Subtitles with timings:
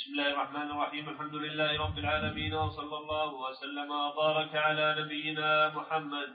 [0.00, 1.08] بسم الله الرحمن الرحيم.
[1.08, 6.30] الحمد لله رب العالمين وصلى الله وسلم وبارك على نبينا محمد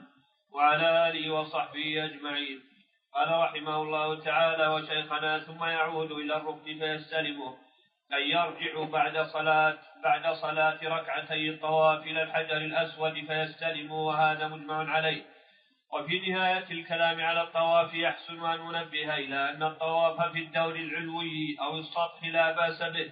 [0.54, 2.58] وعلى آله وصحبه أجمعين.
[3.14, 7.56] قال رحمه الله تعالى وشيخنا ثم يعود إلى الركن فيستلمه
[8.12, 15.22] أن يرجع بعد صلاة بعد صلاة ركعتي الطواف إلى الحجر الأسود فيستلم وهذا مجمع عليه.
[15.96, 21.78] وفي نهاية الكلام على الطواف يحسن أن ننبه إلى أن الطواف في الدور العلوي أو
[21.78, 23.10] السطح لا بأس به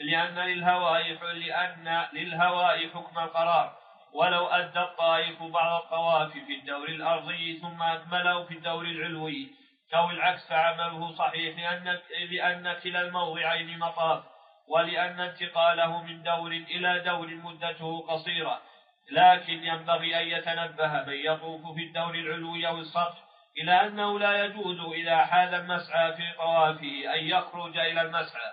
[0.00, 1.02] لأن للهواء
[1.34, 3.72] لأن للهواء حكم القرار.
[4.12, 9.48] ولو أدى الطائف بعض الطواف في الدور الأرضي ثم أكمله في الدور العلوي.
[9.94, 11.98] أو العكس فعمله صحيح لأن
[12.30, 14.24] لأن كلا الموضعين مطاف
[14.68, 18.60] ولأن انتقاله من دور إلى دور مدته قصيرة.
[19.10, 23.26] لكن ينبغي أن يتنبه من يطوف في الدور العلوي أو السطح
[23.58, 28.52] إلى أنه لا يجوز إذا حال المسعى في طوافه أن يخرج إلى المسعى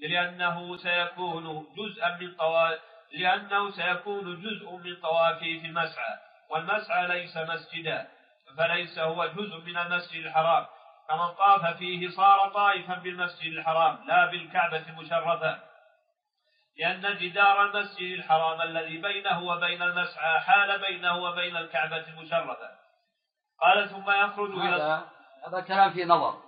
[0.00, 2.80] لأنه سيكون جزءا من طواف
[3.12, 6.18] لأنه سيكون جزء من طوافه في المسعى
[6.50, 8.08] والمسعى ليس مسجدا
[8.58, 10.66] فليس هو جزء من المسجد الحرام
[11.08, 15.58] فمن طاف فيه صار طائفا بالمسجد الحرام لا بالكعبة المشرفة
[16.76, 22.56] لأن جدار المسجد الحرام الذي بينه وبين المسعى حال بينه وبين الكعبة المشرفة
[23.60, 25.08] قال ثم يخرج إلى هذا
[25.46, 26.42] هذا كلام في نظر.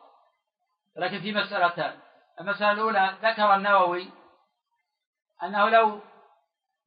[0.96, 1.98] لكن في مسألتان.
[2.40, 4.10] المسألة الأولى ذكر النووي
[5.42, 6.00] أنه لو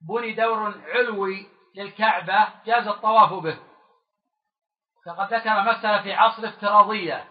[0.10, 3.60] بني دور علوي للكعبة جاز الطواف به.
[5.06, 7.28] فقد ذكر مسألة في عصر افتراضية.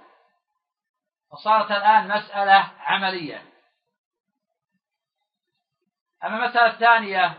[1.32, 3.55] وصارت الآن مسألة عملية.
[6.24, 7.34] أما المسألة الثانية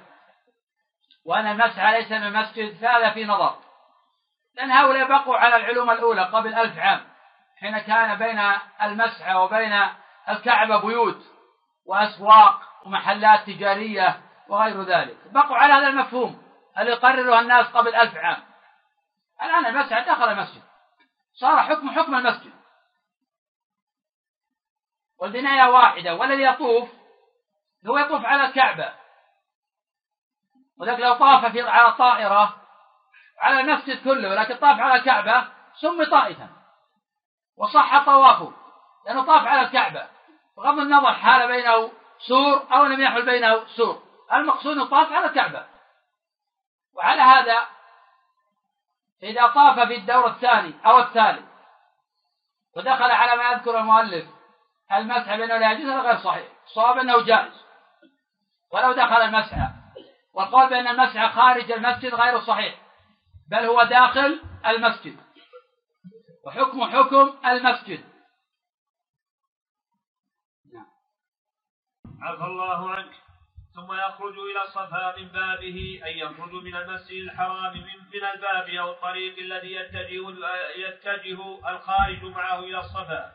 [1.25, 3.59] وأن المسعى ليس من المسجد فهذا في نظر.
[4.55, 7.07] لأن هؤلاء بقوا على العلوم الأولى قبل ألف عام
[7.59, 8.39] حين كان بين
[8.81, 9.89] المسعى وبين
[10.29, 11.23] الكعبة بيوت
[11.85, 15.17] وأسواق ومحلات تجارية وغير ذلك.
[15.31, 16.43] بقوا على هذا المفهوم
[16.77, 18.43] اللي قرره الناس قبل ألف عام.
[19.43, 20.63] الآن المسعى دخل المسجد.
[21.33, 22.53] صار حكم حكم المسجد.
[25.19, 26.89] والبناية واحدة والذي يطوف
[27.89, 28.93] هو يطوف على الكعبة.
[30.79, 32.61] ولكن لو طاف في على طائرة
[33.39, 35.47] على المسجد كله ولكن طاف على الكعبة
[35.81, 36.49] سمي طائفا.
[37.57, 38.53] وصح طوافه
[39.05, 40.07] لأنه طاف على الكعبة.
[40.57, 41.91] بغض النظر حال بينه
[42.27, 44.03] سور أو لم يحل بينه سور.
[44.33, 45.65] المقصود طاف على الكعبة.
[46.95, 47.67] وعلى هذا
[49.23, 51.45] إذا طاف في الدور الثاني أو الثالث
[52.75, 54.25] ودخل على ما يذكر المؤلف
[54.91, 56.47] المسح بأنه لا يجوز هذا غير صحيح.
[56.65, 57.66] الصواب أنه جائز.
[58.73, 59.69] ولو دخل المسعى
[60.33, 62.87] والقول بأن المسعى خارج المسجد غير صحيح
[63.51, 65.17] بل هو داخل المسجد.
[66.45, 68.03] وحكم حكم المسجد.
[70.73, 70.85] نعم.
[72.21, 73.13] عفى الله عنك.
[73.75, 77.83] ثم يخرج إلى الصفا من بابه أي يخرج من المسجد الحرام من,
[78.13, 80.29] من الباب أو الطريق الذي يتجه,
[80.75, 83.31] يتجه الخارج معه إلى الصفا.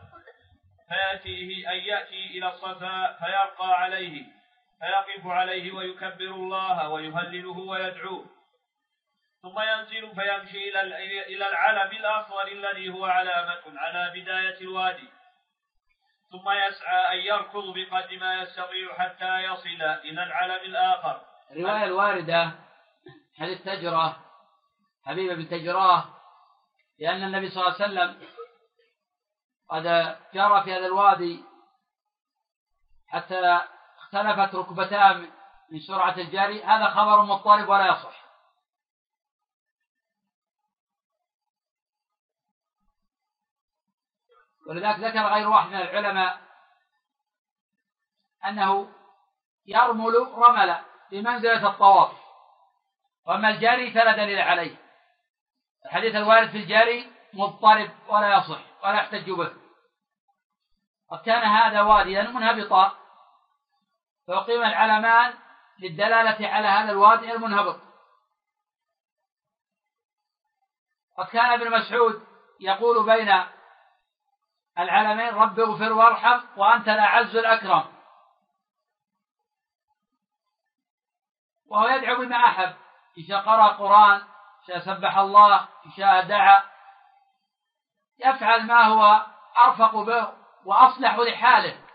[0.89, 4.42] فيأتيه أن يأتي إلى الصفا فيرقى عليه.
[4.83, 8.27] فيقف عليه ويكبر الله ويهلله ويدعوه.
[9.43, 10.69] ثم ينزل فيمشي
[11.27, 15.09] إلى العلم الأصغر الذي هو علامة على بداية الوادي.
[16.33, 21.21] ثم يسعى أن يركض بقدر ما يستطيع حتى يصل إلى العلم الآخر.
[21.51, 22.53] الرواية الواردة
[23.39, 24.17] حديث تجرة
[25.05, 26.05] حبيبة بن تجراه
[26.99, 28.29] لأن النبي صلى الله عليه وسلم
[29.69, 29.83] قد
[30.35, 31.45] جرى في هذا الوادي
[33.09, 33.61] حتى
[34.13, 35.13] اختلفت ركبتاه
[35.71, 38.23] من سرعة الجري هذا خبر مضطرب ولا يصح.
[44.67, 46.41] ولذلك ذكر غير واحد من العلماء
[48.47, 48.93] أنه
[49.67, 52.13] يرمل رملا بمنزلة الطواف
[53.27, 54.77] وأما الجاري فلا دليل عليه.
[55.85, 59.53] الحديث الوارد في الجاري مضطرب ولا يصح ولا يحتج به.
[61.13, 63.02] وكان كان هذا واديا منهبطا
[64.29, 65.35] فأقيم العلمان
[65.79, 67.81] للدلالة على هذا الوادي المنهبط.
[71.19, 72.27] وكان كان ابن مسعود
[72.61, 73.45] يقول بين
[74.79, 77.93] العلمين رب اغفر وارحم وأنت الأعز الأكرم.
[81.67, 82.75] وهو يدعو بما أحب
[83.19, 84.23] إن قرأ قرآن
[84.75, 86.63] إن سبح الله إن شاء دعا
[88.19, 89.27] يفعل ما هو
[89.65, 90.33] أرفق به
[90.65, 91.92] وأصلح لحاله.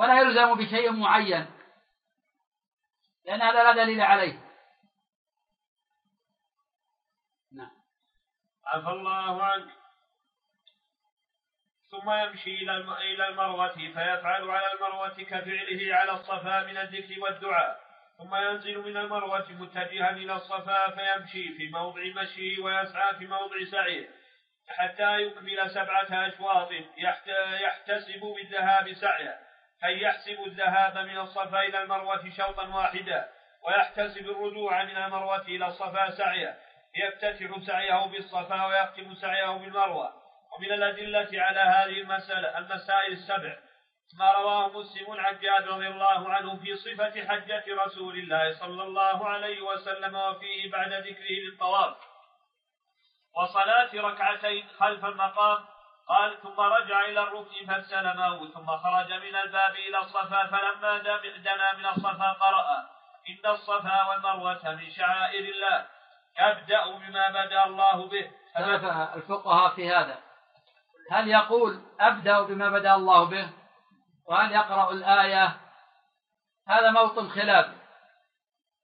[0.00, 1.46] ولا يلزم بشيء معين.
[3.24, 4.40] لأن هذا لا دليل عليه.
[7.52, 7.70] نعم.
[8.66, 9.70] عفى الله عنك.
[11.90, 12.56] ثم يمشي
[13.14, 17.80] إلى المروة فيفعل على المروة كفعله على الصفا من الذكر والدعاء.
[18.18, 24.10] ثم ينزل من المروة متجها إلى الصفا فيمشي في موضع مشيه ويسعى في موضع سعيه
[24.68, 26.68] حتى يكمل سبعة أشواط
[27.60, 29.49] يحتسب بالذهاب سعيه.
[29.84, 33.28] أي يحسب الذهاب من الصفا إلى المروة شوطا واحدا
[33.62, 36.58] ويحتسب الرجوع من المروة إلى الصفا سعيه
[36.96, 40.12] يفتتح سعيه بالصفا ويختم سعيه بالمروة.
[40.52, 43.56] ومن الأدلة على هذه المسألة المسائل السبع.
[44.18, 49.28] ما رواه مسلم عن جابر رضي الله عنه في صفة حجة رسول الله صلى الله
[49.28, 51.96] عليه وسلم وفيه بعد ذكره للطواف.
[53.42, 55.64] وصلاة ركعتين خلف المقام
[56.08, 61.86] قال ثم رجع إلى الركن فاستلمه ثم خرج من الباب إلى الصفا فلما دنا من
[61.86, 62.86] الصفا قرأ
[63.28, 65.86] إن الصفا والمروة من شعائر الله
[66.40, 68.30] يبدأ بما بدأ الله به.
[69.14, 70.18] الفقهاء في هذا.
[71.10, 73.50] هل يقول أبدأ بما بدأ الله به؟
[74.28, 75.56] وهل يقرأ الآية؟
[76.68, 77.66] هذا موطن خلاف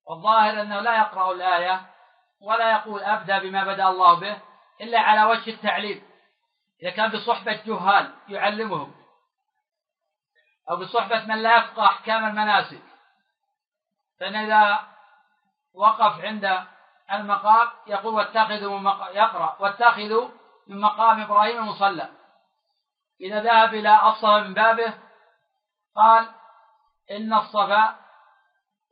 [0.07, 1.81] والظاهر أنه لا يقرأ الآية
[2.41, 4.37] ولا يقول أبدأ بما بدأ الله به
[4.81, 6.03] إلا على وجه التعليم
[6.83, 8.95] إذا كان بصحبة جهال يعلمهم
[10.71, 12.83] أو بصحبة من لا يفقه أحكام المناسك.
[14.21, 14.81] فإن إذا
[15.75, 16.67] وقف عند
[17.13, 19.09] المقام يقول واتخذوا من مق...
[19.11, 20.29] يقرأ واتخذوا
[20.67, 22.09] من مقام إبراهيم مصلى
[23.21, 24.95] إذا ذهب إلى أصل من بابه
[25.97, 26.29] قال
[27.11, 27.97] إن الصفا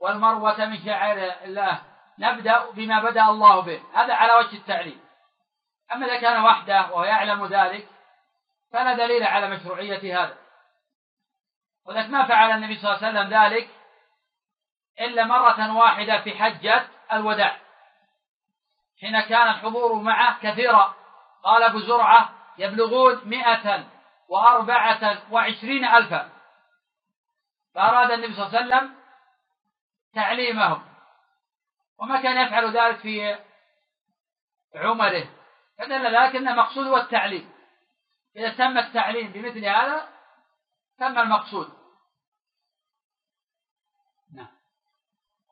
[0.01, 1.83] والمروة من شعائر الله
[2.19, 3.83] نبدأ بما بدأ الله به.
[3.95, 5.04] هذا على وجه التعليم.
[5.95, 7.89] أما إذا كان وحده وهو يعلم ذلك
[8.73, 10.37] فلا دليل على مشروعية هذا.
[11.87, 13.71] ولكن ما فعل النبي صلى الله عليه وسلم ذلك
[15.01, 17.61] إلا مرة واحدة في حجة الوداع
[19.01, 20.95] حين كان الحضور معه كثيرا.
[21.45, 23.85] قال أبو زرعة يبلغون مئة
[24.29, 26.31] وأربعة وعشرين ألفا.
[27.75, 28.95] فأراد النبي صلى الله عليه وسلم
[30.15, 30.85] تعليمهم
[31.99, 33.39] وما كان يفعل ذلك في
[34.75, 35.44] عمره.
[35.79, 37.55] فدل ذلك أن المقصود هو التعليم.
[38.37, 40.09] إذا تم التعليم بمثل هذا
[40.99, 41.69] تم المقصود.
[44.35, 44.49] نعم.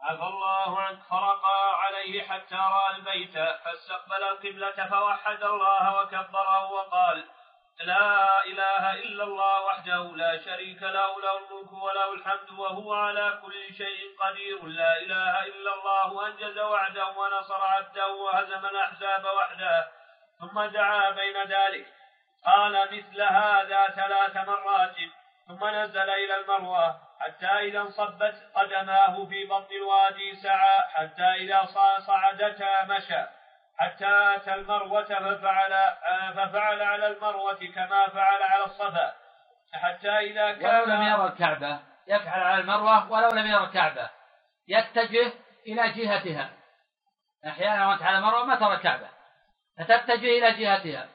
[0.00, 0.98] عفى الله عنك.
[1.10, 7.24] فرقى عليه حتى رأى البيت فاستقبل القبلة فوحد الله وكبره وقال
[7.80, 13.74] لا إله إلا الله وحده لا شريك له له الملك وله الحمد وهو على كل
[13.74, 14.66] شيء قدير.
[14.66, 20.01] لا إله إلا الله أنجز وعده ونصر عبده وهزم الأحزاب وحده.
[20.42, 21.86] ثم دعا بين ذلك.
[22.46, 24.96] قال مثل هذا ثلاث مرات
[25.48, 31.64] ثم نزل إلى المروة حتى إذا انصبت قدماه في بطن الوادي سعى حتى إذا
[32.06, 33.22] صعدتا مشى.
[33.78, 35.72] حتى أتى المروة ففعل
[36.34, 39.12] ففعل على المروة كما فعل على الصفا.
[39.74, 44.10] حتى إذا كان ولو لم يرى الكعبة يفعل على المروة ولو لم يرى الكعبة.
[44.68, 45.32] يتجه
[45.66, 46.50] إلى جهتها.
[47.46, 49.08] أحيانا وأنت على المروة ما ترى الكعبة.
[49.78, 51.08] فتتجه إلى جهتها.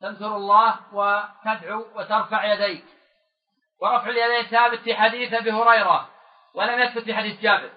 [0.00, 2.84] تذكر الله وتدعو وترفع يديك.
[3.80, 6.10] ورفع اليدين ثابت في حديث أبي هريرة
[6.54, 7.70] ولم يثبت في حديث جابر.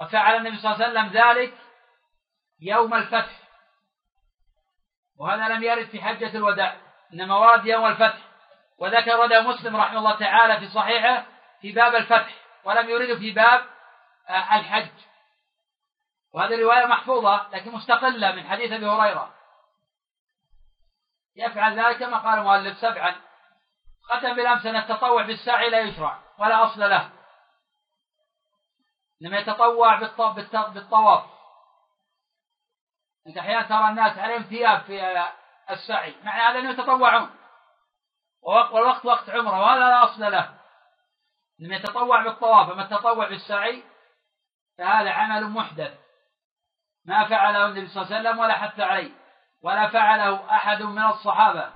[0.00, 1.54] وفعل النبي صلى الله عليه وسلم ذلك
[2.60, 3.36] يوم الفتح.
[5.18, 6.76] وهذا لم يرد في حجة الوداع
[7.12, 8.18] إنما ورد يوم الفتح.
[8.78, 11.26] وذكر له مسلم رحمه الله تعالى في صحيحه
[11.60, 12.34] في باب الفتح
[12.64, 13.60] ولم يرده في باب
[14.28, 14.90] آه، الحج.
[16.36, 19.34] وهذه رواية محفوظة لكن مستقلة من حديث أبي هريرة.
[21.36, 23.14] يفعل ذلك كما قال المؤلف سبعا.
[24.10, 27.10] ختم بالأمس أن التطوع بالسعي لا يشرع ولا أصل له.
[29.22, 30.00] إنما يتطوع
[30.50, 31.24] بالطواف.
[33.26, 35.26] أنت أحيانا ترى الناس عليهم ثياب في
[35.70, 37.30] السعي معنى هذا أنهم يتطوعون.
[38.42, 39.60] والوقت وقت عمره.
[39.60, 40.58] وهذا لا أصل له.
[41.60, 42.70] إنما يتطوع بالطواف.
[42.70, 43.84] أما التطوع بالسعي
[44.78, 46.05] فهذا عمل محدث.
[47.06, 49.10] ما فعله النبي صلى الله عليه وسلم ولا حث عليه
[49.62, 51.72] ولا فعله أحد من الصحابة.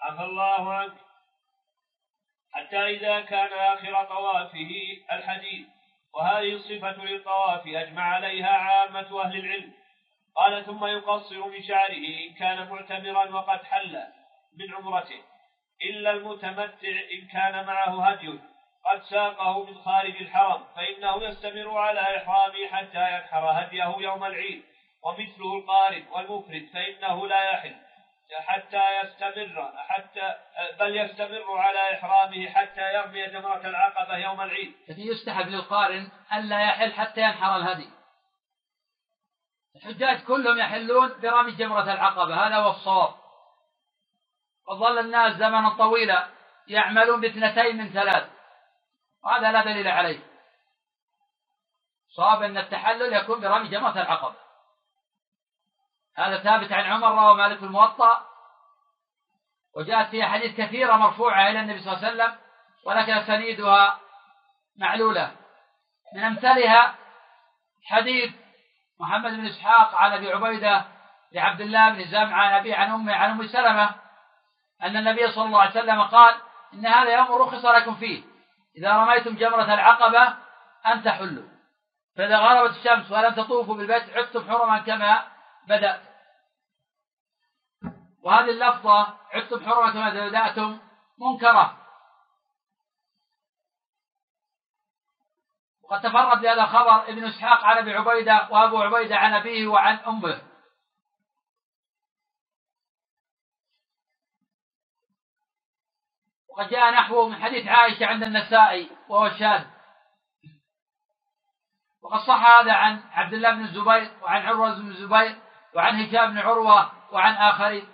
[0.00, 0.92] عفى الله عنك.
[2.52, 4.70] حتى إذا كان آخر طوافه
[5.12, 5.66] الحديث
[6.14, 9.72] وهذه الصفة للطواف أجمع عليها عامة أهل العلم.
[10.36, 14.02] قال ثم يقصر من شعره إن كان معتمرا وقد حل
[14.58, 15.22] من عمرته
[15.84, 18.40] إلا المتمتع إن كان معه هدي.
[18.86, 24.62] قد ساقه من خارج الحرم فإنه يستمر على إحرامه حتى ينحر هديه يوم العيد
[25.02, 27.76] ومثله القارن والمفرد فإنه لا يحل
[28.38, 30.34] حتى يستمر حتى
[30.80, 34.74] بل يستمر على إحرامه حتى يرمي جمرة العقبة يوم العيد.
[34.88, 37.90] لكن يستحب للقارن ألا يحل حتى ينحر الهدي.
[39.76, 43.14] الحجاج كلهم يحلون برمي جمرة العقبة هذا هو الصواب
[44.68, 46.28] وظل الناس زمنا طويلا
[46.68, 48.30] يعملون باثنتين من ثلاث
[49.24, 50.20] وهذا لا دليل عليه.
[52.16, 54.36] صاب أن التحلل يكون برمي جمرة العقبة.
[56.16, 58.26] هذا ثابت عن عمر رواه مالك الموطأ
[59.76, 62.38] وجاءت فيها حديث كثيرة مرفوعة إلى النبي صلى الله عليه وسلم
[62.84, 64.00] ولكن سنيدها
[64.78, 65.36] معلولة.
[66.14, 66.94] من أمثالها
[67.84, 68.34] حديث
[69.00, 70.84] محمد بن إسحاق عن أبي عبيدة
[71.32, 73.94] لعبد الله بن زمعة عن أبي عن أمه عن أم سلمة
[74.82, 76.34] أن النبي صلى الله عليه وسلم قال
[76.74, 78.29] إن هذا يوم رخص لكم فيه.
[78.76, 80.36] إذا رميتم جمرة العقبة
[80.86, 81.48] أن تحلوا.
[82.16, 85.24] فإذا غربت الشمس ولم تطوفوا بالبيت عدتم حرما كما
[85.68, 86.00] بدأت.
[88.22, 90.78] وهذه اللفظة عدتم حرما كما بدأتم
[91.18, 91.76] منكرة.
[95.82, 100.49] وقد تفرد بهذا الخبر ابن إسحاق عن أبي عبيدة وأبو عبيدة عن أبيه وعن أمه.
[106.50, 109.64] وقد جاء نحوه من حديث عائشة عند النسائي وهو شاذ
[112.02, 115.36] وقد صح هذا عن عبد الله بن الزبير وعن عروة بن الزبير
[115.74, 117.88] وعن هشام بن عروة وعن آخرين.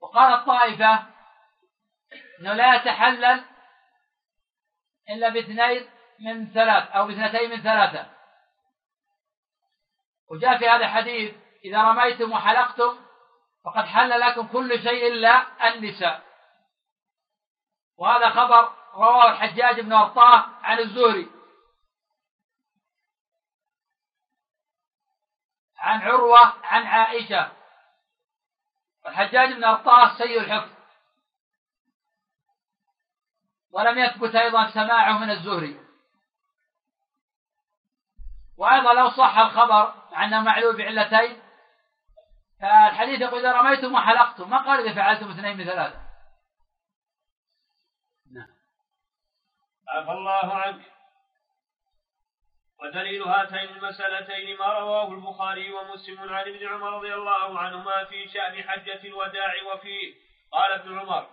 [0.00, 1.06] وقال الطائفة
[2.40, 3.44] إنه لا يتحلل
[5.10, 5.88] إلا باثنين
[6.20, 8.10] من ثلاث أو باثنتين من ثلاثة.
[10.30, 12.98] وجاء في هذا الحديث إذا رميتم وحلقتم
[13.64, 16.29] فقد حل لكم كل شيء إلا النساء.
[18.00, 21.30] وهذا خبر رواه الحجاج بن أرطاه عن الزهري.
[25.78, 27.52] عن عروة عن عائشة.
[29.06, 30.70] الحجاج بن أرطاه سيء الحفظ.
[33.70, 35.80] ولم يثبت أيضا سماعه من الزهري.
[38.56, 41.42] وأيضا لو صح الخبر أنه معلول بعلتين
[42.60, 46.09] فالحديث يقول إذا رميتم وحلقتم ما قال إذا فعلتم اثنين من ثلاثة.
[49.90, 50.82] عفى الله عنك.
[52.82, 58.62] ودليل هاتين المسألتين ما رواه البخاري ومسلم عن ابن عمر رضي الله عنهما في شأن
[58.68, 60.14] حجة الوداع وفيه.
[60.52, 61.26] قال ابن عمر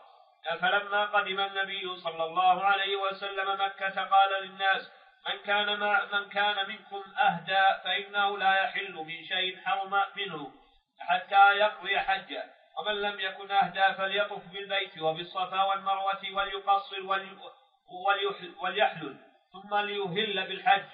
[0.61, 4.91] فلما قدم النبي صلى الله عليه وسلم مكة قال للناس
[5.27, 10.51] من كان ما من كان منكم أهدى فإنه لا يحل من شيء حرم منه
[10.99, 12.43] حتى يقضي حجة.
[12.77, 17.01] ومن لم يكن أهدى فليطف بالبيت وبالصفا والمروة وليقصر
[18.62, 19.17] وليحلل
[19.51, 20.86] ثم ليهل بالحج.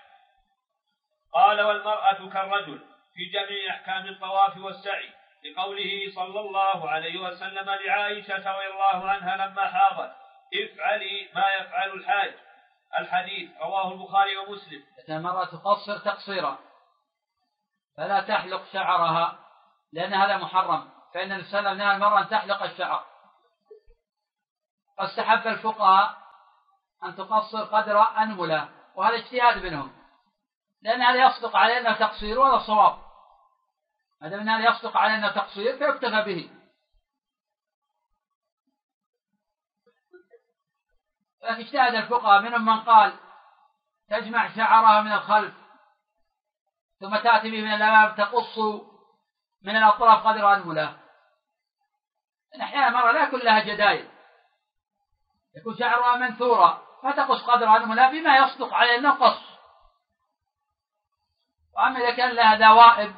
[1.33, 2.79] قال والمرأة كالرجل
[3.13, 5.09] في جميع أحكام الطواف والسعي
[5.45, 10.15] لقوله صلى الله عليه وسلم لعائشة رضي الله عنها لما حاضت
[10.53, 12.33] افعلي ما يفعل الحاج.
[12.99, 14.83] الحديث رواه البخاري ومسلم.
[15.07, 16.59] إذا المرأة تقصر تقصيرا
[17.97, 19.39] فلا تحلق شعرها
[19.93, 23.05] لأن هذا محرم فإن النبي صلى الله عليه وسلم نهى المرأة أن تحلق الشعر.
[24.99, 26.22] واستحب الفقهاء
[27.05, 29.91] أن تقصر قدر أنملة وهذا اجتهاد منهم.
[30.81, 33.03] لأن هذا يصدق عليه أنه تقصير وهذا صواب.
[34.21, 36.49] ما دام هذا يصدق على أنه تقصير فيكتفى به.
[41.43, 43.13] لكن اجتهد الفقهاء منهم من قال
[44.09, 45.53] تجمع شعرها من الخلف
[46.99, 48.57] ثم تأتي به من الأمام تقص
[49.61, 51.03] من الأطراف قدر أنملة
[52.61, 54.09] أحيانا مرة لا يكون لها جدايل.
[55.57, 59.53] يكون شعرها منثورا فتقص قدر أنملة بما يصدق عليه النقص.
[61.75, 63.15] وأما إذا كان لها دوائب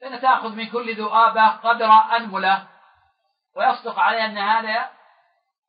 [0.00, 2.68] فإن تأخذ من كل ذؤابة قدر أنملة
[3.56, 4.90] ويصدق عليها أن هذا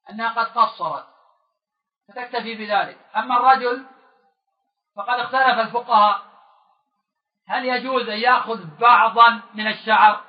[0.09, 1.07] أنها قد قصرت
[2.07, 2.97] فتكتفي بذلك.
[3.15, 3.85] أما الرجل
[4.95, 6.21] فقد اختلف الفقهاء
[7.47, 10.23] هل يجوز أن يأخذ بعضا من الشعر؟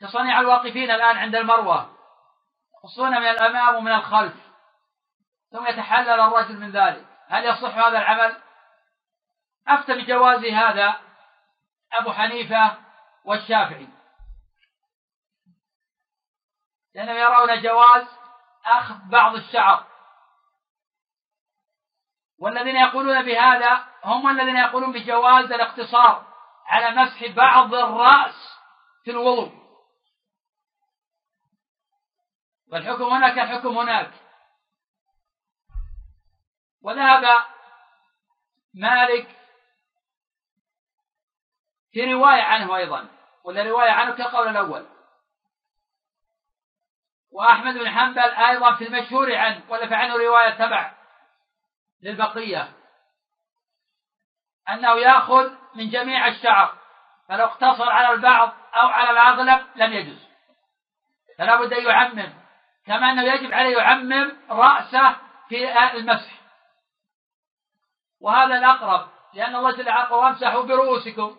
[0.00, 1.97] كصنيع الواقفين الآن عند المروة.
[2.88, 4.34] يقصون من الأمام ومن الخلف.
[5.52, 7.06] ثم يتحلل الرجل من ذلك.
[7.28, 8.36] هل يصح هذا العمل؟
[9.68, 11.00] أفتى بجواز هذا
[11.92, 12.76] أبو حنيفة
[13.24, 13.88] والشافعي.
[16.94, 18.06] لأنهم يرون جواز
[18.66, 19.86] أخذ بعض الشعر.
[22.40, 26.26] والذين يقولون بهذا هم الذين يقولون بجواز الاقتصار
[26.66, 28.58] على مسح بعض الرأس
[29.04, 29.57] في الوضوء.
[32.72, 34.10] والحكم هناك الحكم هناك.
[36.82, 37.44] وذهب
[38.74, 39.28] مالك
[41.92, 43.08] في رواية عنه أيضا
[43.44, 44.86] ولا رواية عنه كالقول الأول.
[47.30, 50.94] وأحمد بن حنبل أيضا في المشهور عنه ولا عنه رواية تبع
[52.02, 52.72] للبقية.
[54.68, 56.78] أنه يأخذ من جميع الشعر
[57.28, 60.28] فلو اقتصر على البعض أو على الأغلب لم يجوز.
[61.38, 62.47] فلا بد أن يعمم.
[62.88, 65.16] كما أنه يجب عليه يعمم رأسه
[65.48, 66.32] في المسح.
[68.20, 71.36] وهذا الأقرب لأن الله جل وعلا وامسحوا برؤوسكم.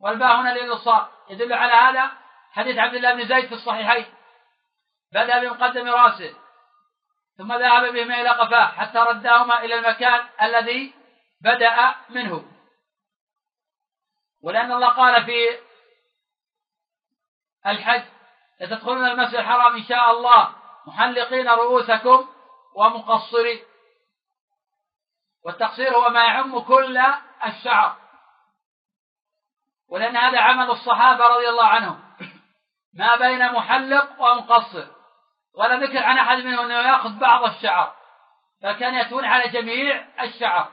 [0.00, 2.10] والباء هنا للإلصاق يدل على هذا
[2.52, 4.06] حديث عبد الله بن زيد في الصحيحين.
[5.12, 6.34] بدأ بمقدم رأسه
[7.38, 10.94] ثم ذهب بهما إلى قفاه حتى ردهما إلى المكان الذي
[11.40, 12.44] بدأ منه.
[14.42, 15.58] ولأن الله قال في
[17.66, 18.02] الحج
[18.60, 20.59] لتدخلون المسجد الحرام إن شاء الله.
[20.86, 22.28] محلقين رؤوسكم
[22.76, 23.64] ومقصرين.
[25.44, 26.98] والتقصير هو ما يعم كل
[27.46, 27.96] الشعر.
[29.88, 32.10] ولأن هذا عمل الصحابة رضي الله عنهم.
[32.94, 34.86] ما بين محلق ومقصر.
[35.54, 37.96] ولا ذكر عن أحد منهم أنه يأخذ بعض الشعر.
[38.62, 40.72] فكان يتون على جميع الشعر.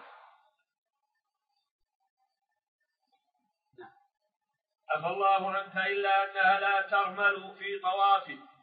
[4.89, 8.56] عفى الله عنك إلا أنها لا ترمل في طواف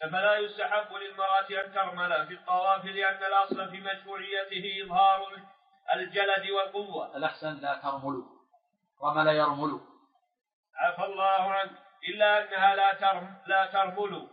[0.00, 5.42] فلا يستحب للمرأة أن ترمل في الطواف لأن الأصل في مشروعيته إظهار
[5.94, 7.16] الجلد والقوة.
[7.16, 8.22] الأحسن لا ترمل
[9.02, 9.80] رمل يرمل
[10.76, 11.70] عفى الله عنك
[12.08, 14.28] إلا أنها لا ترم لا ترمل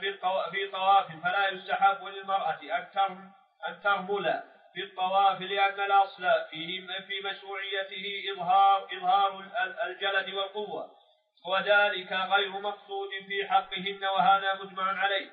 [0.00, 0.18] في
[0.50, 1.06] في طواف.
[1.22, 3.32] فلا يستحب للمرأة أن ترم
[3.68, 4.42] أن ترمل
[4.74, 9.44] في الطواف لأن الأصل فيه في مشروعيته إظهار إظهار
[9.86, 10.97] الجلد والقوة.
[11.46, 15.30] وذلك غير مقصود في حقهن وهذا مجمع عليه.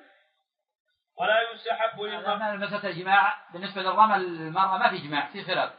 [1.20, 5.72] ولا يستحب للمرأة مسألة الجماع بالنسبة للرمل للمرأة ما في جماع في خلاف.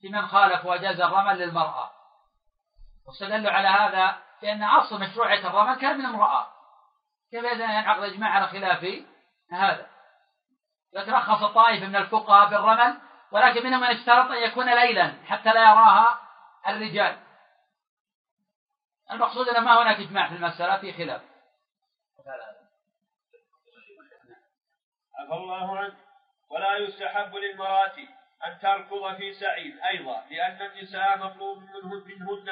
[0.00, 1.90] في من خالف وجاز الرمل للمرأة.
[3.06, 6.46] واستدلوا على هذا لأن أصل مشروعية الرمل كان من امرأة.
[7.30, 8.86] كيف إذا ينعقد إجماع على خلاف
[9.52, 9.86] هذا؟
[10.92, 13.00] لكن رخص طائفة من الفقهاء بالرمل
[13.32, 16.20] ولكن منهم من اشترط أن يكون ليلا حتى لا يراها
[16.68, 17.18] الرجال.
[19.12, 21.22] المقصود أن ما هناك إجماع في المسألة في خلاف.
[25.18, 25.94] عفى الله عنك
[26.50, 27.96] ولا يستحب للمرأة
[28.46, 31.58] أن تركض في سعي أيضا لأن النساء مطلوب
[32.06, 32.48] منهن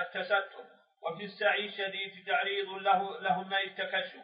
[0.00, 0.64] التستر.
[1.02, 4.20] وفي السعي شديد تعريض له لهن التكشف.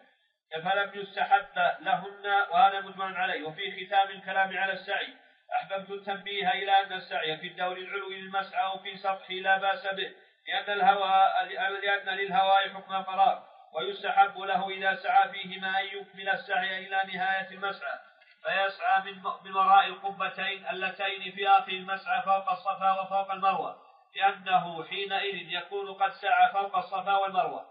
[0.64, 3.44] فلم يستحب لهن وهذا مجمع عليه.
[3.44, 5.14] وفي ختام الكلام على السعي
[5.54, 10.14] أحببت التنبيه إلى أن السعي في الدور العلوي للمسعى وفي سطحه لا بأس به.
[10.48, 11.44] لأن الهواء
[11.82, 13.42] لأن للهواء حكم قرار
[13.74, 17.98] ويستحب له إذا سعى فيهما أن يكمل السعي إلى نهاية المسعى.
[18.42, 19.02] فيسعى
[19.44, 23.76] من وراء القبتين اللتين في آخر المسعى فوق الصفا وفوق المروة
[24.16, 27.66] لأنه حينئذ يكون قد سعى فوق الصفا والمروة.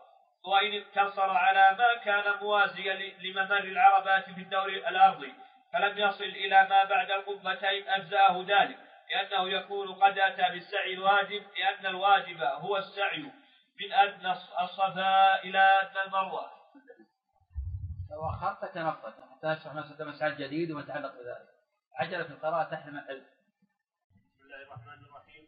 [0.45, 5.33] وإن اقتصر على ما كان موازيا لممر العربات في الدور الأرضي
[5.73, 8.77] فلم يصل إلى ما بعد القبتين أجزاه ذلك.
[9.11, 13.31] لأنه يكون قد أتى بالسعي الواجب لأن الواجب هو السعي
[13.79, 16.51] من أدنى الصفا إلى أدنى المروة.
[18.11, 21.49] لو أخرت تنفت حتى يشرح مسألة مسعى جديد وما يتعلق بذلك.
[21.95, 23.25] عجلة في القراءة تحرم الحلم
[24.15, 25.47] بسم الله الرحمن الرحيم.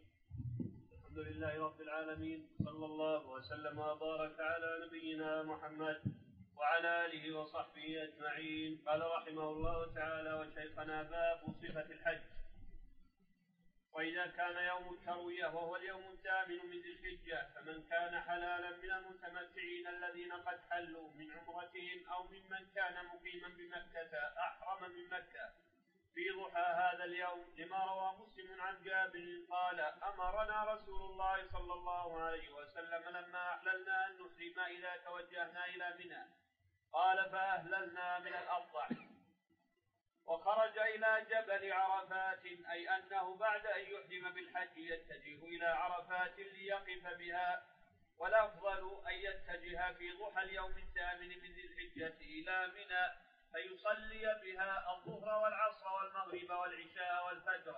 [0.94, 6.02] الحمد لله رب العالمين صلى الله وسلم وبارك على نبينا محمد
[6.58, 8.84] وعلى آله وصحبه أجمعين.
[8.88, 12.22] قال رحمه الله تعالى وشيخنا باب صفة الحج.
[13.94, 19.88] وإذا كان يوم التروية وهو اليوم الثامن من ذي الحجة فمن كان حلالا من المتمتعين
[19.88, 25.50] الذين قد حلوا من عمرتهم أو ممن كان مقيما بمكة أحرم من مكة.
[26.14, 32.22] في ضحى هذا اليوم لما روى مسلم عن جابر قال أمرنا رسول الله صلى الله
[32.22, 36.24] عليه وسلم لما أحللنا أن نحرم إذا توجهنا إلى منى.
[36.94, 39.13] قال فأهللنا من الأضحى
[40.26, 47.64] وخرج إلى جبل عرفات أي أنه بعد أن يحرم بالحج يتجه إلى عرفات ليقف بها.
[48.18, 53.06] والأفضل أن يتجه في ضحى اليوم الثامن من ذي الحجة إلى منى
[53.54, 57.76] فيصلي بها الظهر والعصر والمغرب والعشاء والفجر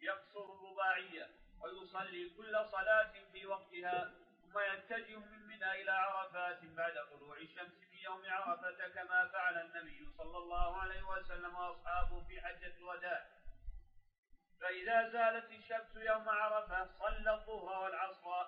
[0.00, 1.30] يقصر الرباعية
[1.60, 8.22] ويصلي كل صلاة في وقتها ثم يتجه من منى إلى عرفات بعد طلوع الشمس يوم
[8.26, 13.26] عرفة كما فعل النبي صلى الله عليه وسلم وأصحابه في حجة الوداع.
[14.60, 18.46] فإذا زالت الشمس يوم عرفة صلى الظهر والعصر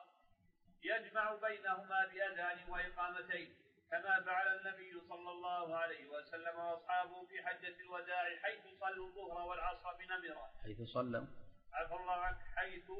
[0.82, 3.54] يجمع بينهما بأذان وإقامتين
[3.90, 9.92] كما فعل النبي صلى الله عليه وسلم وأصحابه في حجة الوداع حيث صلوا الظهر والعصر
[9.92, 10.50] بنمرة.
[10.62, 11.26] حيث صلوا
[11.72, 12.90] عفى الله عنك حيث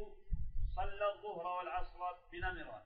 [0.76, 2.82] صلى الظهر والعصر بنمرة.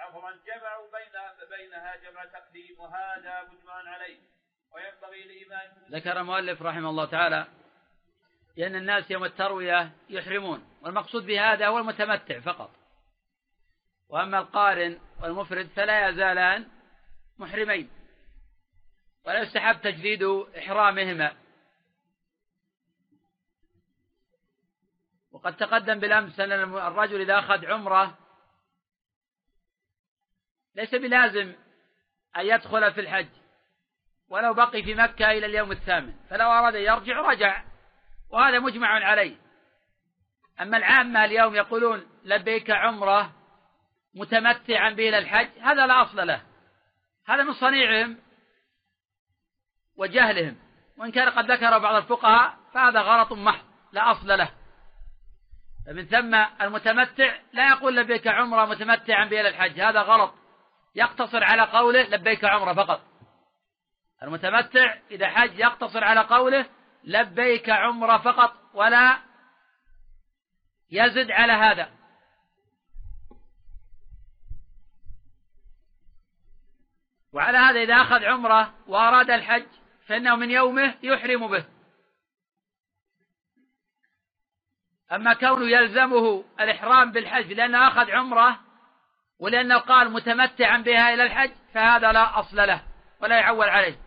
[0.00, 4.18] عفوا جمعوا بينها بينها جمع تقديم وهذا مجمع عليه.
[4.72, 7.46] وينبغي الإيمان ذكر المؤلف رحمه الله تعالى
[8.56, 12.70] لأن الناس يوم التروية يحرمون والمقصود بهذا هو المتمتع فقط.
[14.08, 16.68] وأما القارن والمفرد فلا يزالان
[17.38, 17.90] محرمين.
[19.24, 20.22] ولا يستحب تجديد
[20.58, 21.36] إحرامهما.
[25.32, 28.18] وقد تقدم بالأمس أن الرجل إذا أخذ عمرة
[30.74, 31.54] ليس بلازم
[32.36, 33.28] أن يدخل في الحج
[34.28, 37.64] ولو بقي في مكة إلى اليوم الثامن فلو أراد يرجع رجع
[38.30, 39.36] وهذا مجمع عليه.
[40.60, 43.32] أما العامة اليوم يقولون لبيك عمرة
[44.14, 46.42] متمتعا به إلى الحج هذا لا أصل له.
[47.26, 48.18] هذا من صنيعهم
[49.96, 50.56] وجهلهم.
[50.98, 54.50] وإن كان قد ذكر بعض الفقهاء فهذا غلط محض لا أصل له.
[55.86, 60.34] فمن ثم المتمتع لا يقول لبيك عمرة متمتعا به إلى الحج هذا غلط.
[60.94, 63.00] يقتصر على قوله لبيك عمرة فقط.
[64.22, 66.66] المتمتع إذا حج يقتصر على قوله
[67.04, 69.18] لبيك عمرة فقط ولا
[70.90, 71.90] يزد على هذا.
[77.32, 79.66] وعلى هذا إذا أخذ عمرة وأراد الحج
[80.06, 81.64] فإنه من يومه يحرم به.
[85.12, 88.69] أما كونه يلزمه الإحرام بالحج لأنه أخذ عمرة
[89.40, 92.82] ولأنه قال متمتعا بها إلى الحج فهذا لا أصل له
[93.20, 94.00] ولا يعول عليه.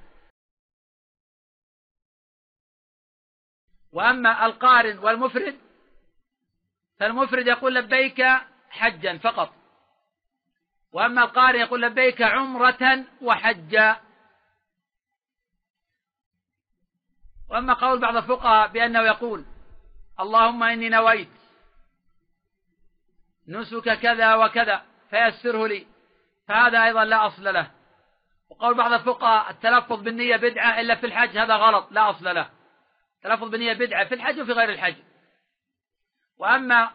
[3.92, 5.60] وأما القارن والمفرد
[7.00, 8.24] فالمفرد يقول لبيك
[8.70, 9.54] حجا فقط.
[10.92, 14.02] وأما القارن يقول لبيك عمرة وحجا.
[17.50, 19.46] وأما قول بعض الفقهاء بأنه يقول
[20.20, 21.30] اللهم إني نويت
[23.48, 24.93] نسك كذا وكذا.
[25.14, 25.88] فيسره لي.
[26.48, 27.72] فهذا أيضا لا أصل له.
[28.50, 31.88] وقول بعض الفقهاء التلفظ بالنية بدعة إلا في الحج هذا غلط.
[31.92, 32.50] لا أصل له.
[33.18, 34.96] التلفظ بالنية بدعة في الحج وفي غير الحج.
[36.40, 36.92] وأما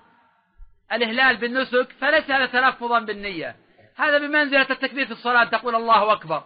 [0.92, 3.57] الإهلال بالنسك فليس هذا تلفظا بالنية.
[3.96, 6.44] هذا بمنزلة التكبير في الصلاة تقول الله أكبر.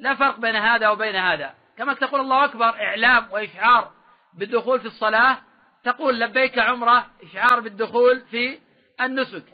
[0.00, 1.54] لا فرق بين هذا وبين هذا.
[1.78, 3.92] كما تقول الله أكبر إعلام وإشعار
[4.34, 5.38] بالدخول في الصلاة.
[5.84, 8.58] تقول لبيك عمرة إشعار بالدخول في
[9.00, 9.44] النسك.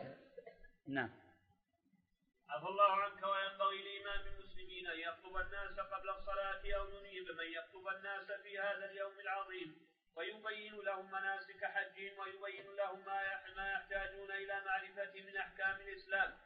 [0.88, 1.17] نعم.
[2.59, 7.88] عفى الله عنك وينبغي لإمام المسلمين أن يخطب الناس قبل الصلاة أو ينيب من يخطب
[7.88, 13.05] الناس في هذا اليوم العظيم ويبين لهم مناسك حجهم ويبين لهم
[13.57, 16.38] ما يحتاجون إلى معرفته من أحكام الإسلام.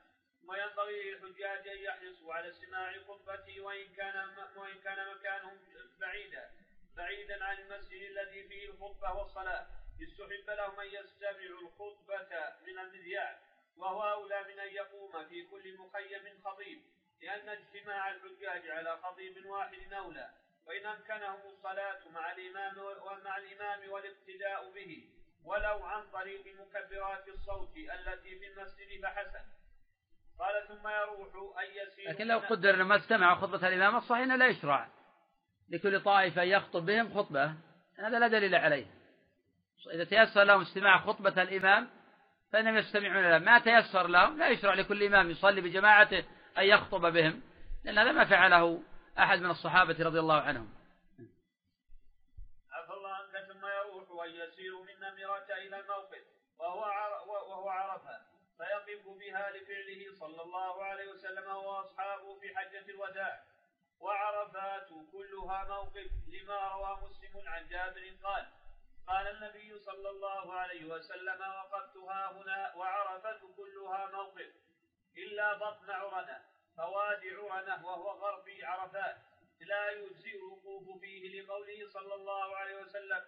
[0.49, 5.59] وينبغي للحجاج أن يحرصوا على استماع خطبته وإن كان وإن كان مكانهم
[6.01, 6.51] بعيدا
[6.97, 9.67] بعيدا عن المسجد الذي فيه الخطبة والصلاة.
[10.03, 16.43] استحب لهم أن يستمعوا الخطبة من المذياع وهو أولى من أن يقوم في كل مخيم
[16.45, 16.83] خطيب
[17.23, 20.31] لأن اجتماع الحجاج على خطيب واحد أولى
[20.67, 25.09] وإن أمكنهم الصلاة مع الإمام ومع الإمام والاقتداء به
[25.45, 29.45] ولو عن طريق مكبرات الصوت التي في المسجد فحسن
[30.39, 34.89] قال ثم يروح أن يسير لكن لو قدر ما استمع خطبة الإمام الصحيح لا يشرع
[35.69, 37.55] لكل طائفة يخطب بهم خطبة
[37.99, 38.87] هذا لا دليل عليه.
[39.95, 41.91] إذا تيسر لهم استماع خطبة الإمام
[42.53, 46.25] فإنهم يستمعون له ما تيسر لهم لا يشرع لكل إمام يصلي بجماعته
[46.59, 47.43] أن يخطب بهم
[47.85, 48.83] لأن هذا ما فعله
[49.19, 50.75] أحد من الصحابة رضي الله عنهم.
[52.73, 56.23] عفى الله عنك ثم يروح ويسير من نمرة إلى الموقف
[56.59, 56.81] وهو
[57.29, 58.21] وهو عرفة
[58.59, 63.43] فيقف بها لفعله صلى الله عليه وسلم وأصحابه في حجة الوداع.
[64.01, 68.47] وعرفات كلها موقف لما روى مسلم عن جابر قال
[69.09, 74.51] قال النبي صلى الله عليه وسلم وقفتها هنا وعرفة كلها موقف.
[75.17, 76.39] إلا بطن عرنة
[76.77, 79.17] فوادي عرنة وهو غربي عرفات.
[79.61, 83.23] لا يجزئ الوقوف فيه لقوله صلى الله عليه وسلم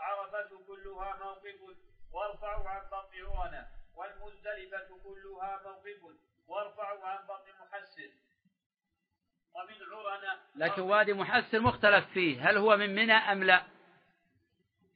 [0.00, 1.76] عرفة كلها موقف
[2.12, 8.10] وارفعوا عن بطن عرنة والمزدلفة كلها موقف وارفعوا عن بطن محسن.
[9.54, 13.62] ومن عرنة لكن وادي محسن مختلف فيه هل هو من منى أم لا؟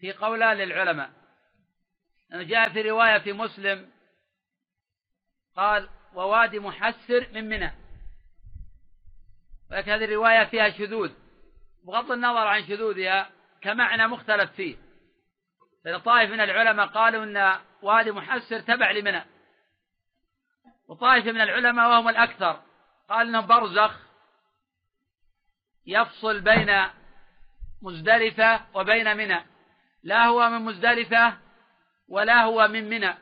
[0.05, 1.11] في قولان للعلماء.
[2.33, 3.91] جاء في رواية في مسلم
[5.57, 7.73] قال ووادي محسر من منى.
[9.71, 11.13] ولكن هذه الرواية فيها شذوذ.
[11.85, 13.31] بغض النظر عن شذوذها
[13.63, 14.77] كمعنى مختلف فيه.
[15.85, 19.25] لأن طائف من العلماء قالوا أن وادي محسر تبع لمنى.
[20.89, 22.63] وطائفة من العلماء وهم الأكثر
[23.09, 24.01] قال أنه برزخ
[25.87, 26.85] يفصل بين
[27.83, 29.54] مزدلفة وبين منى.
[30.05, 31.39] لا هو من مزدلفة
[32.09, 33.15] ولا هو من منى.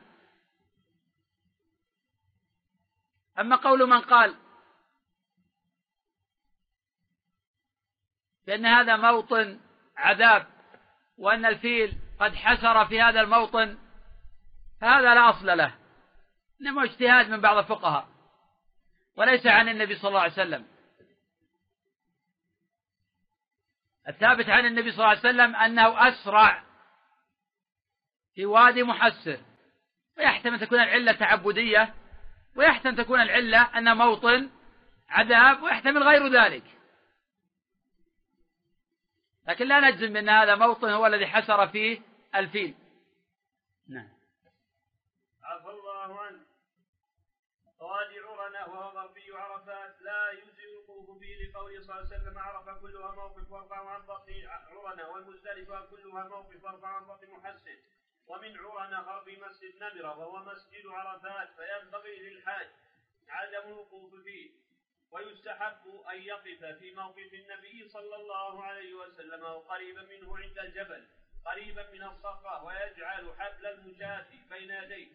[3.39, 4.35] أما قول من قال
[8.47, 9.59] بأن هذا موطن
[9.97, 10.47] عذاب
[11.17, 13.77] وأن الفيل قد حسر في هذا الموطن
[14.81, 15.75] فهذا لا أصل له.
[16.61, 18.07] إنما اجتهاد من بعض الفقهاء
[19.15, 20.67] وليس عن النبي صلى الله عليه وسلم.
[24.07, 26.72] الثابت عن النبي صلى الله عليه وسلم أنه أسرع
[28.35, 29.39] في وادي محسر
[30.17, 31.93] ويحتمل تكون العلة تعبدية
[32.55, 34.49] ويحتمل تكون العلة أن موطن
[35.09, 36.63] عذاب ويحتمل غير ذلك.
[39.47, 42.01] لكن لا نجزم بأن هذا موطن هو الذي حسر فيه
[42.35, 42.75] الفيل.
[43.89, 44.09] نعم.
[45.43, 46.39] عفى الله عنه.
[47.79, 52.81] وادي عرنة وهو غربي عرفات لا يجزي الوقوف فيه لقوله صلى الله عليه وسلم عرف
[52.81, 57.77] كلها موقف وارفع عن بطن عرنة والمزدلفة كلها موقف وارفع عن بطن محسن.
[58.27, 62.67] ومن عرنة غربي مسجد نمرة وهو مسجد عرفات فينبغي للحاج
[63.29, 64.51] عدم الوقوف فيه
[65.11, 71.07] ويستحب أن يقف في موقف النبي صلى الله عليه وسلم أو قريبا منه عند الجبل
[71.45, 75.11] قريبا من الصخرة ويجعل حبل المشاة بين يديه.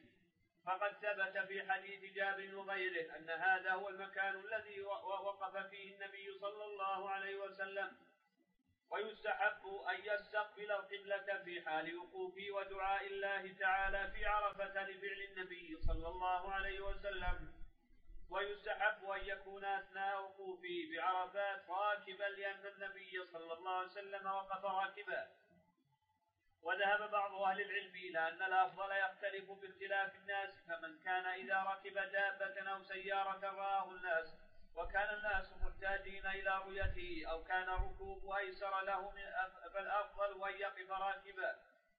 [0.67, 6.65] فقد ثبت في حديث جابر وغيره أن هذا هو المكان الذي وقف فيه النبي صلى
[6.65, 7.97] الله عليه وسلم.
[8.91, 16.09] ويستحب أن يستقبل القبلة في حال وقوفه ودعاء الله تعالى في عرفة لفعل النبي صلى
[16.09, 17.53] الله عليه وسلم.
[18.31, 25.29] ويستحب أن يكون أثناء وقوفه بعرفات راكبا لأن النبي صلى الله عليه وسلم وقف راكبا.
[26.63, 32.71] وذهب بعض أهل العلم إلى أن الأفضل يختلف باختلاف الناس فمن كان إذا ركب دابة
[32.71, 34.48] أو سيارة رآه الناس.
[34.79, 39.13] وكان الناس محتاجين إلى رؤيته أو كان ركوب أيسر له
[39.75, 41.59] فالأفضل أن يقف راكبا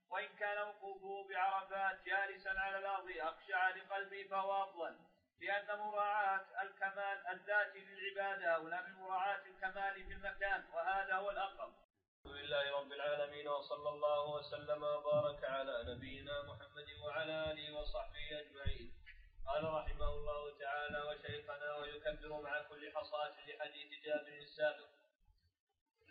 [0.10, 4.96] وإن كان وقوفه بعرفات جالسا على الأرض أخشع لقلبه فهو أفضل
[5.42, 11.74] لأن مراعاة الكمال الذاتي للعبادة أولى من مراعاة الكمال في المكان وهذا هو الأقرب.
[12.26, 18.99] الحمد لله رب العالمين وصلى الله وسلم وبارك على نبينا محمد وعلى آله وصحبه أجمعين.
[19.50, 24.90] قال رحمه الله تعالى وشيخنا ويكبر مع كل حصاة لحديث جابر السابق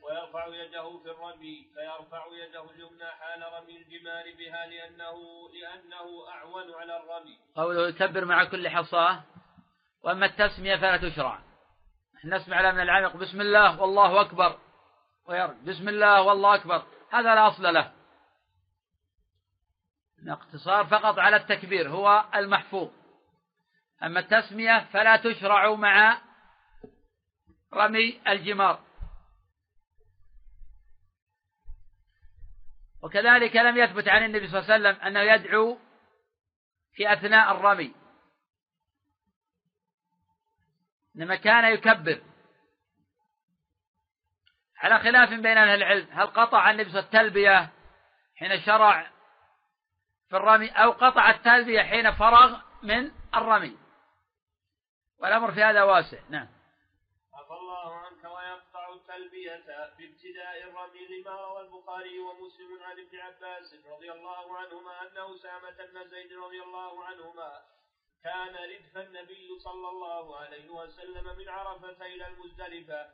[0.02, 5.14] ويرفع يده في الرمي فيرفع يده اليمنى حال رمي الجمال بها لأنه
[5.50, 7.38] لأنه أعون على الرمي.
[7.56, 9.22] قوله يكبر مع كل حصاة
[10.02, 11.42] وأما التسمية فلا تشرع.
[12.14, 14.58] نحن نسمع له من العمق بسم الله والله أكبر
[15.26, 17.92] ويرد بسم الله والله أكبر هذا لا أصل له.
[20.22, 22.97] الاقتصار فقط على التكبير هو المحفوظ.
[24.02, 26.22] أما التسمية فلا تشرع مع
[27.74, 28.84] رمي الجمار.
[33.02, 35.78] وكذلك لم يثبت عن النبي صلى الله عليه وسلم أنه يدعو
[36.92, 37.94] في أثناء الرمي.
[41.16, 42.22] إنما كان يكبر.
[44.78, 47.70] على خلاف بين أهل العلم هل قطع النبي صلى الله عليه وسلم التلبية
[48.36, 49.10] حين شرع
[50.28, 53.87] في الرمي أو قطع التلبية حين فرغ من الرمي؟
[55.18, 56.18] والأمر في هذا واسع.
[56.28, 56.48] نعم.
[57.34, 59.64] عفى الله عنك ويقطع التلبية
[59.98, 66.08] بابتداء الرمي لما روى البخاري ومسلم عن ابن عباس رضي الله عنهما أن أسامة بن
[66.08, 67.62] زيد رضي الله عنهما
[68.24, 73.10] كان ردف النبي صلى الله عليه وسلم من عرفة إلى المزدلفة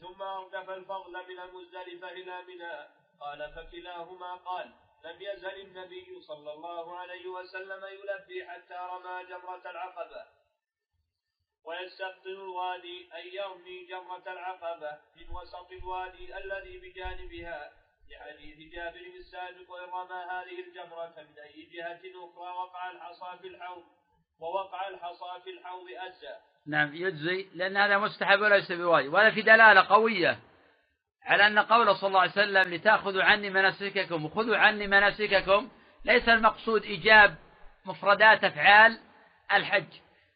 [0.00, 2.88] ثم أردف الفضل من المزدلفة إلى منى.
[3.20, 10.24] قال فكلاهما قال لم يزل النبي صلى الله عليه وسلم يلبي حتى رمى جمرة العقبة.
[11.64, 17.72] ويستبطن الوادي أن يرمي جمرة العقبة من وسط الوادي الذي بجانبها
[18.10, 23.84] لحديث جابر السابق وإن رمى هذه الجمرة من أي جهة أخرى وقع الحصى في الحوض
[24.40, 26.34] ووقع الحصى في الحوض أجزى
[26.66, 30.38] نعم يجزي لأن هذا مستحب وليس بواجب وهذا في دلالة قوية
[31.22, 35.68] على أن قوله صلى الله عليه وسلم لتأخذوا عني مناسككم وخذوا عني مناسككم
[36.04, 37.36] ليس المقصود إيجاب
[37.84, 39.00] مفردات أفعال
[39.52, 39.86] الحج.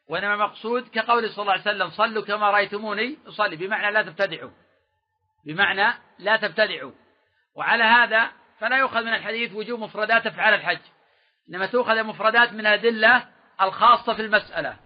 [0.09, 3.57] وإنما المقصود كقول صلى الله عليه وسلم صلوا كما رأيتموني أصلي.
[3.57, 4.51] بمعنى لا تبتدعوا.
[5.47, 6.92] بمعنى لا تبتدعوا.
[7.55, 10.81] وعلى هذا فلا يؤخذ من الحديث وجوب مفردات أفعال الحج.
[11.51, 13.29] إنما تؤخذ مفردات من الأدلة
[13.61, 14.77] الخاصة في المسألة.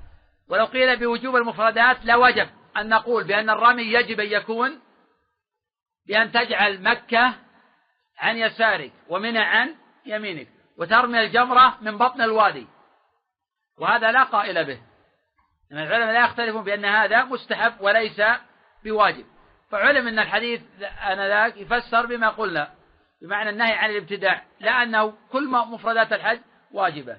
[0.49, 4.81] ولو قيل بوجوب المفردات لا وجب أن نقول بأن الرمي يجب أن يكون
[6.07, 7.35] بأن تجعل مكة
[8.19, 9.75] عن يسارك ومنى عن
[10.07, 12.67] يمينك وترمي الجمرة من بطن الوادي.
[13.79, 14.92] وهذا لا قائل به.
[15.79, 18.23] العلماء لا يختلفون بأن هذا مستحب وليس
[18.85, 19.27] بواجب.
[19.71, 20.63] فعلم أن الحديث
[21.09, 22.75] ذاك يفسر بما قلنا
[23.23, 26.41] بمعنى النهي عن الابتداع لا أنه كل مفردات الحج
[26.73, 27.13] واجبة.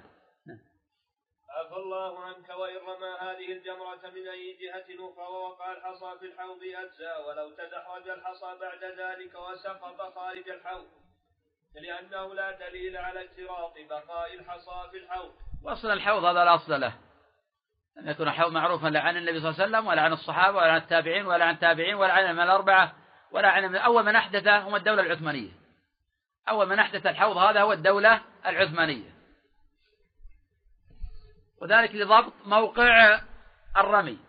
[1.50, 6.58] عفى الله عنك وإن رمى هذه الجمرة من أي جهة أخرى ووقع الحصى في الحوض
[6.58, 10.88] أجزى ولو تدحرج الحصى بعد ذلك وسقط خارج الحوض.
[11.76, 15.34] لأنه لا دليل على اشتراط بقاء الحصى في الحوض.
[15.64, 16.94] وأصل الحوض هذا لا أصل له.
[17.98, 20.72] لم يكن الحوض معروفا لا عن النبي صلى الله عليه وسلم ولا عن الصحابة ولا
[20.72, 22.94] عن التابعين ولا عن التابعين ولا عن الأربعة
[23.32, 25.52] ولا عن أول من أحدثه هم الدولة العثمانية.
[26.50, 29.14] أول من أحدث الحوض هذا هو الدولة العثمانية.
[31.62, 33.22] وذلك لضبط موقع
[33.78, 34.20] الرمي.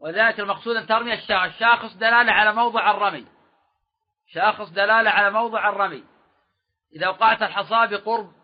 [0.00, 3.26] وذلك المقصود أن ترمي الشاخص دلالة على موضع الرمي.
[4.26, 6.04] شاخص دلالة على موضع الرمي.
[6.96, 8.41] إذا وقعت الحصى بقرب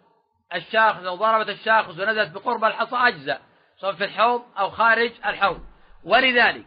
[0.54, 3.42] الشاخص أو ضربت الشاخص ونزلت بقرب الحصى أجزاء
[3.80, 5.66] سواء في الحوض أو خارج الحوض.
[6.04, 6.66] ولذلك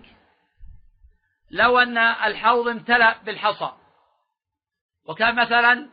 [1.51, 3.71] لو أن الحوض امتلأ بالحصى
[5.05, 5.89] وكان مثلا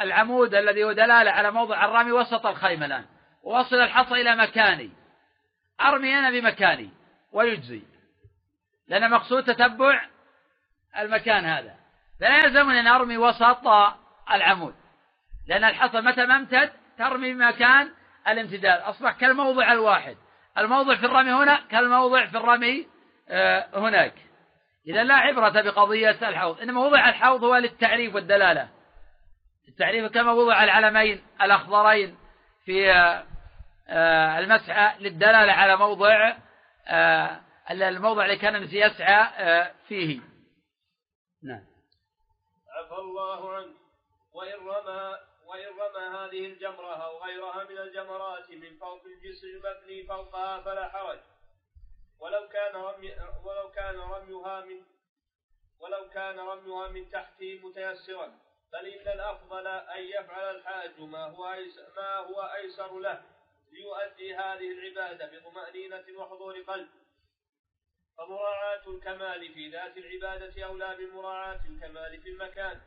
[0.00, 3.06] العمود الذي هو دلالة على موضع الرمي وسط الخيمة الآن
[3.42, 4.90] ووصل الحصى إلى مكاني
[5.80, 6.90] أرمي أنا بمكاني
[7.32, 7.82] ويجزي
[8.88, 10.06] لأن مقصود تتبع
[10.98, 11.74] المكان هذا.
[12.20, 13.66] فلا يلزمني أن أرمي وسط
[14.30, 14.74] العمود.
[15.48, 17.90] لأن الحصى متى ما امتد؟ ترمي بمكان
[18.28, 18.80] الامتداد.
[18.80, 20.16] أصبح كالموضع الواحد.
[20.58, 22.86] الموضع في الرمي هنا كالموضع في الرمي
[23.28, 24.14] آه، هناك.
[24.86, 26.60] إذا لا عبرة بقضية الحوض.
[26.60, 28.68] إنما وضع الحوض هو للتعريف والدلالة.
[29.68, 32.18] التعريف كما وضع العلمين الأخضرين
[32.64, 33.24] في آه،
[33.88, 36.36] آه، المسعى للدلالة على موضع
[37.70, 39.28] الموضع اللي كان يسعى
[39.88, 40.20] فيه.
[41.42, 41.64] نعم.
[42.78, 43.76] عفى الله عنك
[44.32, 45.16] وإن رمى
[45.48, 51.20] وإن رمى هذه الجمرة أو غيرها من الجمرات من فوق الجسر المبني فوقها فلا حرج.
[52.20, 53.12] ولو كان رمي
[53.44, 54.82] ولو كان رميها من
[55.80, 58.38] ولو كان رميها من تحته متيسرا.
[58.72, 61.56] بل إن الأفضل أن يفعل الحاج ما هو
[61.96, 63.22] ما هو أيسر له
[63.72, 66.88] ليؤدي هذه العبادة بطمأنينة وحضور قلب.
[68.18, 72.80] فمراعاة الكمال في ذات العبادة أولى من مراعاة الكمال في المكان.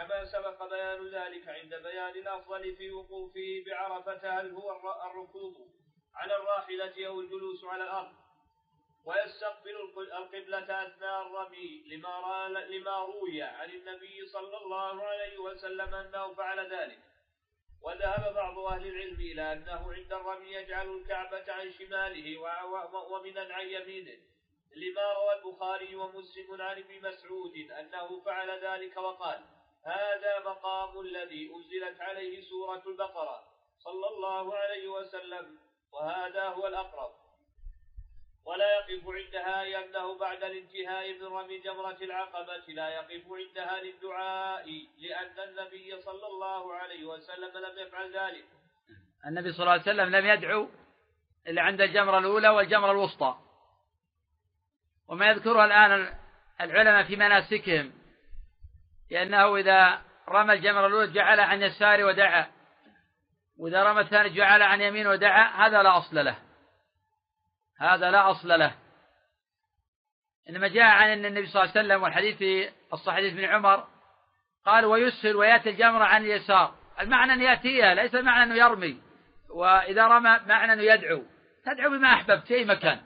[0.00, 4.70] كما سبق بيان ذلك عند بيان الأفضل في وقوفه بعرفة هل هو
[5.10, 5.68] الركوب
[6.14, 8.12] على الراحلة أو الجلوس على الأرض.
[9.04, 16.72] ويستقبل القبلة أثناء الرمي لما, لما روي عن النبي صلى الله عليه وسلم أنه فعل
[16.72, 16.98] ذلك.
[17.82, 22.38] وذهب بعض أهل العلم إلى أنه عند الرمي يجعل الكعبة عن شماله
[23.10, 24.18] ومنا عن يمينه.
[24.76, 32.00] لما روى البخاري ومسلم عن ابن مسعود أنه فعل ذلك وقال هذا مقام الذي أنزلت
[32.00, 33.44] عليه سورة البقرة
[33.78, 35.58] صلى الله عليه وسلم
[35.92, 37.10] وهذا هو الأقرب.
[38.44, 44.66] ولا يقف عندها لأنه بعد الانتهاء من رمي جمرة العقبة لا يقف عندها للدعاء
[44.98, 48.44] لأن النبي صلى الله عليه وسلم لم يفعل ذلك.
[49.26, 50.68] النبي صلى الله عليه وسلم لم يدعو
[51.46, 53.38] إلا عند الجمرة الأولى والجمرة الوسطى.
[55.08, 56.18] وما يذكرها الآن
[56.60, 57.99] العلماء في مناسكهم
[59.10, 62.46] لأنه إذا رمى الجمرة الأولى جعل عن يساره ودعا.
[63.58, 66.38] وإذا رمى الثاني جعل عن يمينه ودعا هذا لا أصل له.
[67.78, 68.74] هذا لا أصل له.
[70.50, 73.86] إنما جاء عن النبي صلى الله عليه وسلم والحديث في الصحيح بن عمر
[74.66, 76.74] قال ويسهل ويأتي الجمرة عن اليسار.
[77.00, 79.00] المعنى أن يأتيها ليس المعنى أنه يرمي.
[79.54, 81.22] وإذا رمى معنى أنه يدعو.
[81.66, 83.00] تدعو بما أحببت في أي مكان.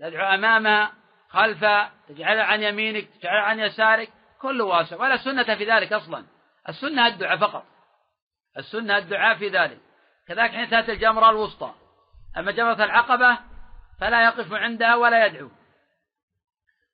[0.00, 0.92] تدعو أمامها
[1.28, 4.12] خلفها تجعلها عن يمينك تجعلها عن يسارك.
[4.44, 6.24] كله واسع ولا سنة في ذلك أصلا.
[6.68, 7.64] السنة الدعاء فقط.
[8.58, 9.78] السنة الدعاء في ذلك.
[10.28, 11.74] كذلك حين تأتي الجمرة الوسطى.
[12.36, 13.38] أما جمرة العقبة
[14.00, 15.50] فلا يقف عندها ولا يدعو.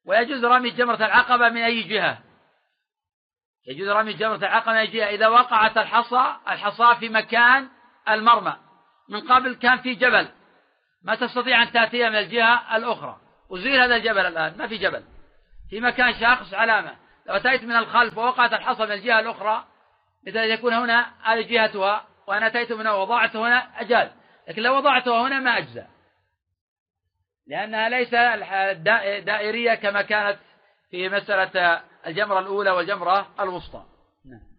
[0.06, 2.18] ويجوز رمي جمرة العقبة من أي جهة.
[3.66, 5.08] يجوز رمي جمرة العقبة من أي جهة.
[5.08, 7.68] إذا وقعت الحصى الحصى في مكان
[8.08, 8.56] المرمى.
[9.08, 10.28] من قبل كان في جبل.
[11.02, 13.20] ما تستطيع أن تأتيها من الجهة الأخرى.
[13.50, 14.58] وزيل هذا الجبل الآن.
[14.58, 15.04] ما في جبل.
[15.70, 16.99] في مكان شاخص علامة.
[17.26, 19.64] لو أتيت من الخلف ووقعت الحصى من الجهة الأخرى
[20.26, 24.11] مثل يكون هنا هذه جهتها وأنا أتيت من وضعت هنا أجاز
[24.48, 25.85] لكن لو وضعتها هنا ما أجزى
[27.46, 28.11] لأنها ليس
[29.24, 30.38] دائرية كما كانت
[30.90, 33.85] في مسألة الجمرة الأولى والجمرة الوسطى
[34.24, 34.50] نعم.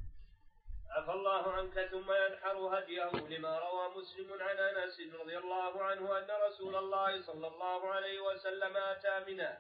[0.97, 6.27] عفى الله عنك ثم ينحر هديه لما روى مسلم عن أنس رضي الله عنه أن
[6.47, 9.57] رسول الله صلى الله عليه وسلم آتى منى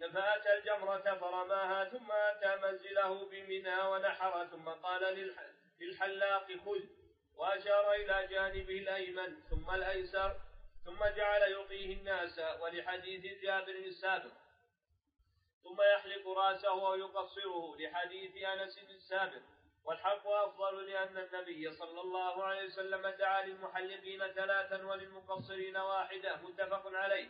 [0.00, 5.32] فاتى الجمرة فرماها ثم أتى منزله بمنى ونحر ثم قال
[5.80, 6.80] للحلاق خذ
[7.36, 10.36] وأشار إلى جانبه الأيمن ثم الأيسر
[10.84, 14.32] ثم جعل يعطيه الناس ولحديث جابر السابق.
[15.64, 19.42] ثم يحلق رأسه ويقصره لحديث أنس السابق.
[19.84, 27.28] والحق أفضل لأن النبي صلى الله عليه وسلم دعا للمحلقين ثلاثا وللمقصرين واحدة متفق عليه.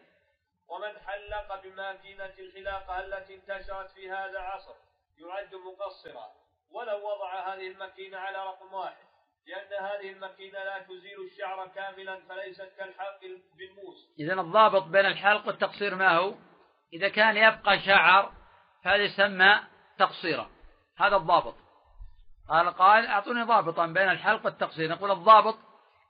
[0.68, 4.74] ومن حلق بماكينة الحلاقة التي انتشرت في هذا العصر
[5.18, 6.26] يعد مقصرا.
[6.70, 9.06] ولو وضع هذه المكينة على رقم واحد
[9.46, 13.20] لأن هذه المكينة لا تزيل الشعر كاملا فليست كالحلق
[13.58, 14.14] بالموس.
[14.18, 16.34] إذا الضابط بين الحلق والتقصير ما هو؟
[16.92, 18.32] إذا كان يبقى شعر
[18.84, 19.60] فهذا يسمى
[19.98, 20.50] تقصيرا.
[20.98, 21.54] هذا الضابط.
[22.48, 24.90] قال قال أعطوني ضابطا بين الحلق والتقصير.
[24.90, 25.58] نقول الضابط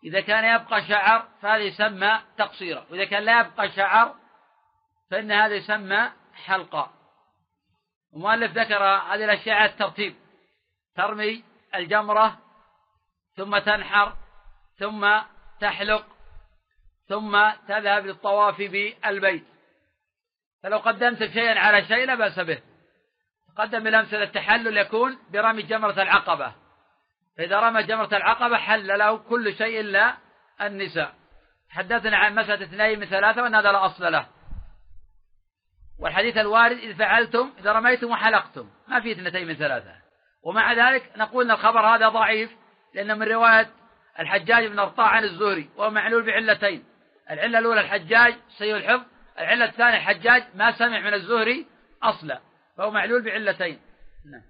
[0.05, 2.87] إذا كان يبقى شعر فهذا يسمى تقصيرا.
[2.91, 4.15] وإذا كان لا يبقى شعر
[5.11, 6.91] فإن هذا يسمى حلقا
[8.15, 10.15] المؤلف ذكر هذه الأشياء على الترتيب.
[10.97, 11.45] ترمي
[11.75, 12.39] الجمرة
[13.37, 14.17] ثم تنحر
[14.79, 15.21] ثم
[15.61, 16.07] تحلق
[17.09, 19.45] ثم تذهب للطواف بالبيت.
[20.63, 22.63] فلو قدمت شيئا على شيء لا بأس به.
[23.57, 26.55] قدم بالأمثلة التحلل يكون برمي جمرة العقبة.
[27.39, 30.17] فإذا رمى جمرة العقبة حل له كل شيء إلا
[30.61, 31.15] النساء.
[31.71, 34.36] حدثنا عن مسألة اثنين من ثلاثة وأن هذا لا أصل له.
[35.99, 38.71] والحديث الوارد إذ فعلتم إذا رميتم وحلقتم.
[38.89, 39.95] ما في اثنتين من ثلاثة.
[40.43, 42.51] ومع ذلك نقول أن الخبر هذا ضعيف
[42.95, 43.71] لأن من رواية
[44.19, 46.85] الحجاج بن أرطاع عن الزهري وهو معلول بعلتين.
[47.31, 49.05] العلة الأولى الحجاج سيء الحفظ
[49.39, 51.67] العلة الثانية الحجاج ما سمع من الزهري
[52.03, 52.41] أصلا
[52.77, 53.81] فهو معلول بعلتين.
[54.33, 54.43] نعم.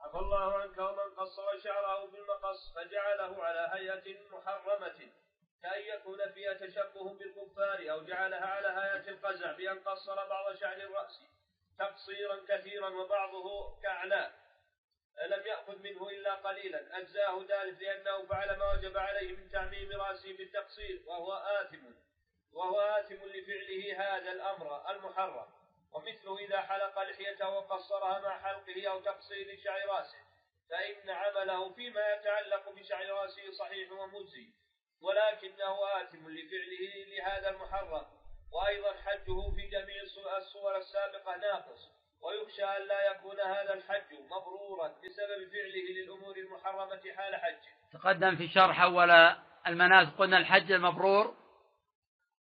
[0.00, 5.21] عفى الله عنك ومن قصر شعره بالمقص فجعله على هيئة محرمة.
[5.62, 11.22] كأن يكون فيها تشبه بالكفار أو جعلها على هيئة القزع بأن قصر بعض شعر الرأس
[11.78, 14.32] تقصيرا كثيرا وبعضه كأعلاه
[15.26, 16.98] لم يأخذ منه إلا قليلا.
[16.98, 21.94] أجزاه ذلك لأنه فعل ما وجب عليه من تعميم رأسه بالتقصير وهو آثم.
[22.52, 25.48] وهو آثم لفعله هذا الأمر المحرم.
[25.92, 30.18] ومثله إذا حلق لحيته وقصرها مع حلقه أو تقصير شعر رأسه
[30.70, 34.48] فإن عمله فيما يتعلق بشعر رأسه صحيح ومجزي.
[35.02, 38.06] ولكنه آثم لفعله لهذا المحرم.
[38.52, 40.02] وأيضا حجه في جميع
[40.36, 41.92] الصور السابقة ناقص.
[42.22, 47.72] ويخشى أن لا يكون هذا الحج مبرورا بسبب فعله للأمور المحرمة حال حجه.
[47.92, 49.10] تقدم في شرح أول
[49.66, 51.34] المناسك قلنا الحج المبرور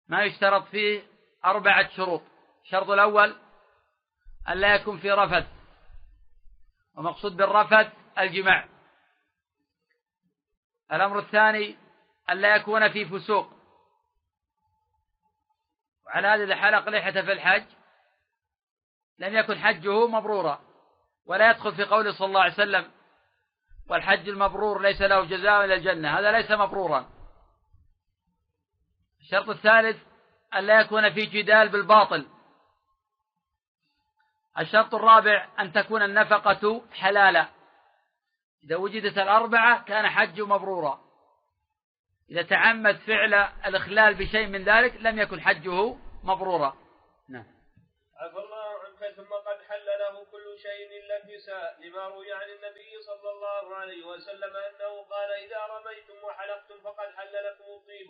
[0.09, 1.03] ما يشترط فيه
[1.45, 2.23] أربعة شروط.
[2.65, 3.37] الشرط الأول
[4.49, 5.47] أن لا يكون في رفث.
[6.97, 8.69] ومقصود بالرفث الجماع.
[10.93, 11.77] الأمر الثاني
[12.31, 13.53] أن لا يكون في فسوق.
[16.07, 17.67] وعلى هذا إذا حلق لحية في الحج
[19.19, 20.61] لم يكن حجه مبرورا
[21.27, 22.91] ولا يدخل في قول صلى الله عليه وسلم
[23.91, 27.11] والحج المبرور ليس له جزاء إلى الجنة هذا ليس مبرورا.
[29.21, 30.03] الشرط الثالث
[30.55, 32.27] أن لا يكون في جدال بالباطل.
[34.59, 37.49] الشرط الرابع أن تكون النفقة حلالا.
[38.65, 41.10] إذا وجدت الأربعة كان حج مبرورا.
[42.31, 43.35] إذا تعمد فعل
[43.67, 46.77] الإخلال بشيء من ذلك لم يكن حجه مبرورا.
[47.29, 47.47] نعم.
[48.17, 53.01] عفى الله عنك ثم قد حل له كل شيء إلا النساء لما روي عن النبي
[53.07, 58.09] صلى الله عليه وسلم أنه قال إذا رميتم وحلقتم فقد حل لكم الطيب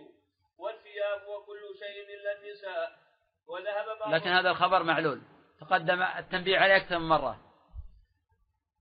[0.59, 2.99] والثياب وكل شيء إلا النساء
[3.47, 5.23] وذهب بعض لكن هذا الخبر معلول.
[5.61, 7.41] تقدم التنبيه عليه أكثر من مرة.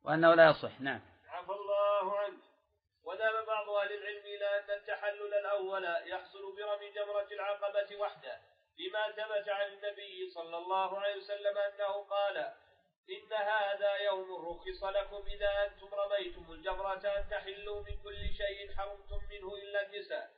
[0.04, 0.82] وأنه لا يصح.
[0.82, 1.02] نعم.
[1.28, 2.49] عفى الله عنك.
[3.10, 8.38] وذهب بعض أهل العلم إلى أن التحلل الأول يحصل برمي جمرة العقبة وحده
[8.80, 12.38] لما ثبت عن النبي صلى الله عليه وسلم أنه قال
[13.10, 19.20] إن هذا يوم رخص لكم إذا أنتم رميتم الجمرة أن تحلوا من كل شيء حرمتم
[19.30, 20.30] منه إلا النساء.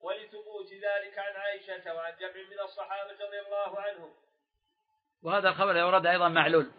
[0.00, 4.14] ولثبوت ذلك عن عائشة وعن جمع من الصحابة رضي الله عنهم.
[5.22, 6.70] وهذا الخبر يورد أيضا معلول.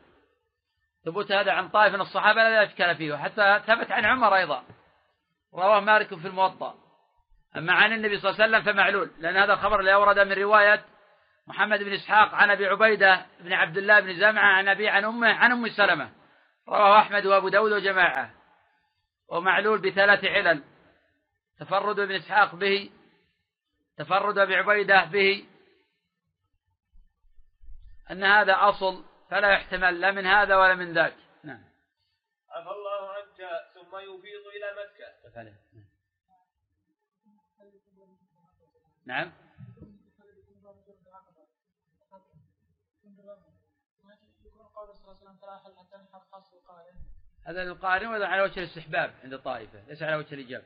[1.05, 4.74] ثبوت هذا عن طائف من الصحابة لا إشكال فيه وحتى ثبت عن عمر أيضا.
[5.55, 6.75] رواه مالك في الموطأ.
[7.57, 10.85] أما عن النبي صلى الله عليه وسلم فمعلول لأن هذا الخبر لا يورد من رواية
[11.47, 15.33] محمد بن إسحاق عن أبي عبيدة بن عبد الله بن زمعة عن أبي عن أمه
[15.33, 16.11] عن أم سلمة.
[16.69, 18.33] رواه أحمد وأبو داود وجماعة.
[19.29, 20.63] ومعلول بثلاث علل.
[21.59, 22.89] تفرد ابن إسحاق به
[23.97, 25.45] تفرد أبي عبيدة به.
[28.11, 31.15] أن هذا أصل فلا يحتمل لا من هذا ولا من ذاك.
[31.43, 31.63] نعم.
[32.51, 34.84] عفى الله عنك ثم يفيض إلى
[35.35, 35.53] مكة
[39.05, 39.31] نعم.
[47.45, 50.65] هذا القارن وهذا على وجه الاستحباب عند الطائفة ليس على وجه الإجابة.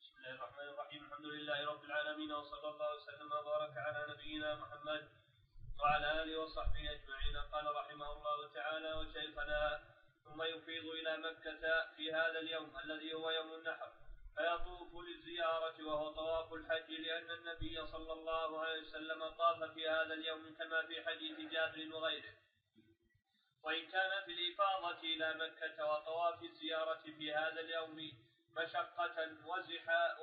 [0.00, 1.04] بسم الله الرحمن الرحيم.
[1.04, 5.08] الحمد لله رب العالمين وصلى الله وسلم وبارك على نبينا محمد
[5.80, 7.36] وعلى آله وصحبه أجمعين.
[7.52, 9.93] قال رحمه الله تعالى وشيخنا
[10.24, 13.92] ثم يفيض إلى مكة في هذا اليوم الذي هو يوم النحر
[14.36, 20.54] فيطوف للزيارة وهو طواف الحج لأن النبي صلى الله عليه وسلم طاف في هذا اليوم
[20.58, 22.34] كما في حديث جابر وغيره.
[23.62, 28.12] وإن كان في الإفاضة إلى مكة وطواف الزيارة في هذا اليوم
[28.56, 30.16] مشقة وزحا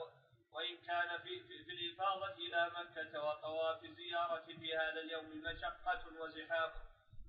[0.51, 6.71] وإن كان في, في الإفاضة إلى مكة وطواف الزيارة في هذا اليوم مشقة وزحام.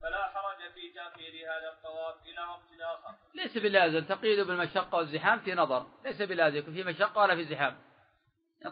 [0.02, 3.14] فلا حرج في تأخير هذا الطواف إلى وقت آخر.
[3.34, 7.78] ليس بلازم تقييد بالمشقة والزحام في نظر، ليس بلازم يكون في مشقة ولا في زحام.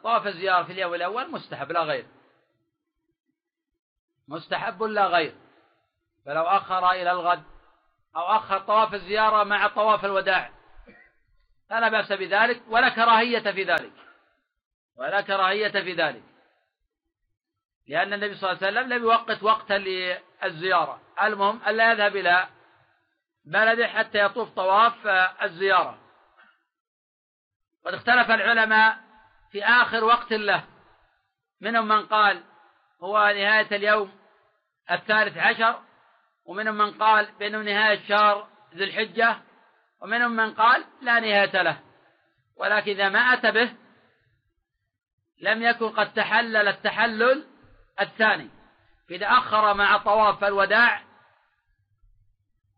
[0.02, 2.06] طواف الزيارة في اليوم الأول مستحب لا غير.
[4.28, 5.34] مستحب لا غير.
[6.26, 7.42] فلو أخر إلى الغد
[8.16, 10.50] أو أخر طواف الزيارة مع طواف الوداع
[11.70, 13.92] فلا بأس بذلك ولا كراهية في ذلك
[14.96, 16.22] ولا كراهية في ذلك
[17.88, 19.76] لأن النبي صلى الله عليه وسلم لم يوقت وقتا
[20.44, 22.48] للزيارة المهم ألا يذهب إلى
[23.44, 25.06] بلده حتى يطوف طواف
[25.42, 25.98] الزيارة.
[27.86, 28.98] قد اختلف العلماء
[29.52, 30.64] في آخر وقت له.
[31.60, 32.42] منهم من قال
[33.02, 34.12] هو نهاية اليوم
[34.90, 35.82] الثالث عشر
[36.44, 39.36] ومنهم من قال بأنه نهاية شهر ذي الحجة
[40.02, 41.78] ومنهم من قال لا نهاية له.
[42.56, 43.72] ولكن إذا ما أتى به
[45.40, 47.46] لم يكن قد تحلل التحلل
[48.00, 48.59] الثاني.
[49.10, 51.02] فإذا أخر مع طواف الوداع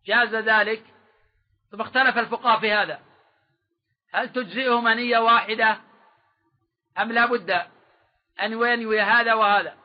[0.06, 0.84] جاز ذلك
[1.70, 3.00] ثم اختلف الفقهاء في هذا.
[4.12, 5.80] هل تجزئه منية واحدة؟
[6.98, 7.50] أم لا بد
[8.42, 9.76] أن ينوي هذا وهذا؟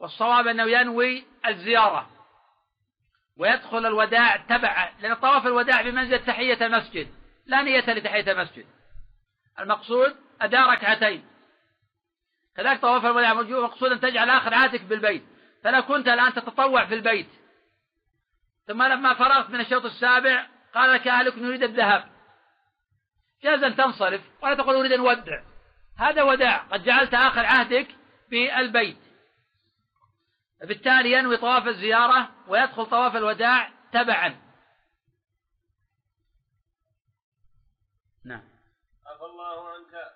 [0.00, 2.10] والصواب أنه ينوي الزيارة
[3.36, 7.08] ويدخل الوداع تبعا لأن طواف الوداع بمنزلة تحية المسجد
[7.46, 8.66] لا نية لتحية المسجد.
[9.58, 11.24] المقصود أداء ركعتين.
[12.56, 15.37] كذلك طواف الوداع مقصود أن تجعل آخر عهدك بالبيت.
[15.64, 17.28] فلو كنت الآن تتطوع في البيت.
[18.66, 22.18] ثم لما فرغت من الشوط السابع قال لك أهلك نريد الذهاب
[23.42, 25.42] جاز أن تنصرف ولا تقول أريد أن أودع.
[25.98, 26.56] هذا وداع.
[26.56, 27.88] قد جعلت آخر عهدك
[28.30, 28.98] بالبيت.
[30.60, 34.28] بالتالي ينوي طواف الزيارة ويدخل طواف الوداع تبعا.
[38.24, 38.44] نعم.
[39.06, 40.12] عفى الله عنك.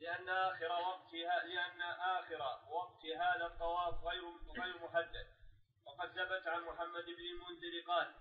[0.00, 2.61] لأن آخر وقتها لأن آخر
[3.02, 4.22] وقت هذا الطواف غير
[4.58, 5.26] غير محدد.
[5.86, 8.14] وقد ثبت عن محمد بن المنذر قال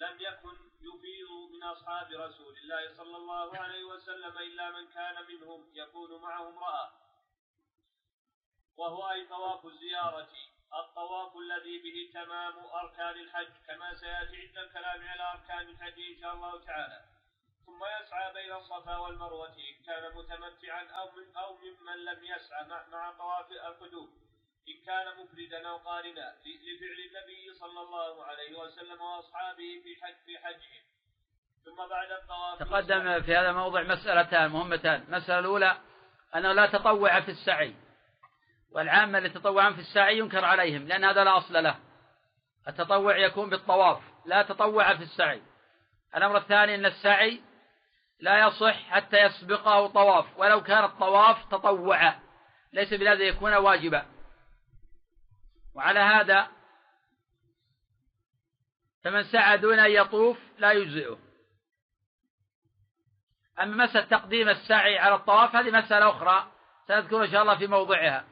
[0.00, 5.70] لم يكن يفيض من أصحاب رسول الله صلى الله عليه وسلم إلا من كان منهم
[5.74, 6.92] يكون معه امرأة.
[8.76, 10.28] وهو أي طواف الزيارة.
[10.74, 16.34] الطواف الذي به تمام أركان الحج كما سيأتي عند الكلام على أركان الحج إن شاء
[16.34, 17.13] الله تعالى.
[17.66, 22.86] ثم يسعى بين الصفا والمروة إن كان متمتعا أو من أو ممن لم يسعى مع,
[22.92, 24.24] مع طواف القدوم
[24.68, 30.38] إن كان مفردا أو قارنا لفعل النبي صلى الله عليه وسلم وأصحابه في حج في
[30.38, 30.84] حجهم.
[31.64, 35.02] ثم بعد الطواف تقدم في هذا الموضوع مسألتان مهمتان.
[35.08, 35.78] المسألة الأولى
[36.34, 37.74] أنه لا تطوع في السعي.
[38.72, 41.78] والعامة اللي يتطوعون في السعي ينكر عليهم لأن هذا لا أصل له.
[42.68, 45.42] التطوع يكون بالطواف لا تطوع في السعي.
[46.16, 47.40] الأمر الثاني أن السعي
[48.24, 52.20] لا يصح حتى يسبقه طواف ولو كان الطواف تطوعا
[52.72, 54.06] ليس بلازم يكون واجبا.
[55.74, 56.48] وعلى هذا
[59.04, 61.18] فمن سعى دون أن يطوف لا يجزئه.
[63.60, 66.52] أما مسألة تقديم السعي على الطواف هذه مسألة أخرى
[66.88, 68.24] سنذكر إن شاء الله في موضعها.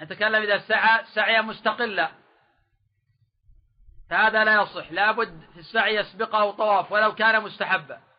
[0.00, 2.10] نتكلم إذا سعى سعيا مستقلا.
[4.10, 8.11] فهذا لا يصح لابد في السعي يسبقه طواف ولو كان مستحبا.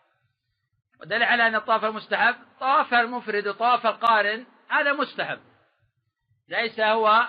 [1.03, 5.39] ودليل على أن الطواف المستحب طواف المفرد وطواف القارن هذا مستحب.
[6.49, 7.27] ليس هو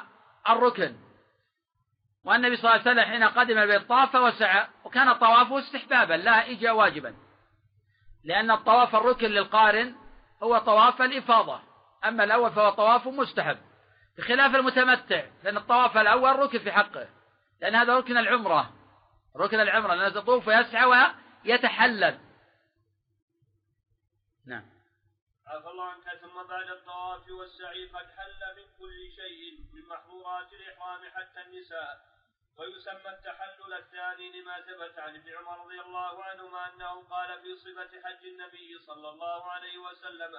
[0.48, 0.96] الركن.
[2.24, 6.72] والنبي صلى الله عليه وسلم حين قدم البيت طاف وسعى وكان طوافه استحبابا لا إجا
[6.72, 7.14] واجبا.
[8.24, 9.94] لأن الطواف الركن للقارن
[10.42, 11.60] هو طواف الإفاضة.
[12.04, 13.58] أما الأول فهو طواف مستحب.
[14.18, 17.08] بخلاف المتمتع لأن الطواف الأول ركن في حقه.
[17.60, 18.70] لأن هذا ركن العمرة.
[19.36, 21.12] ركن العمرة لأنه يطوف ويسعى
[21.44, 22.18] ويتحلل.
[24.46, 24.64] نعم.
[25.46, 31.10] عفى الله عنك ثم بعد الطواف والسعي قد حل من كل شيء من محظورات الإحرام
[31.10, 32.14] حتى النساء.
[32.56, 38.02] ويسمى التحلل الثاني لما ثبت عن ابن عمر رضي الله عنهما أنه قال في صفة
[38.02, 40.32] حج النبي صلى الله عليه وسلم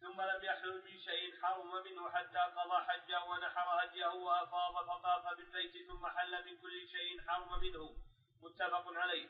[0.00, 5.86] ثم لم يحل من شيء حرم منه حتى قضى حجه ونحر هديه وأفاض فطاف بالبيت
[5.86, 7.96] ثم حل من كل شيء حرم منه.
[8.42, 9.28] متفق عليه.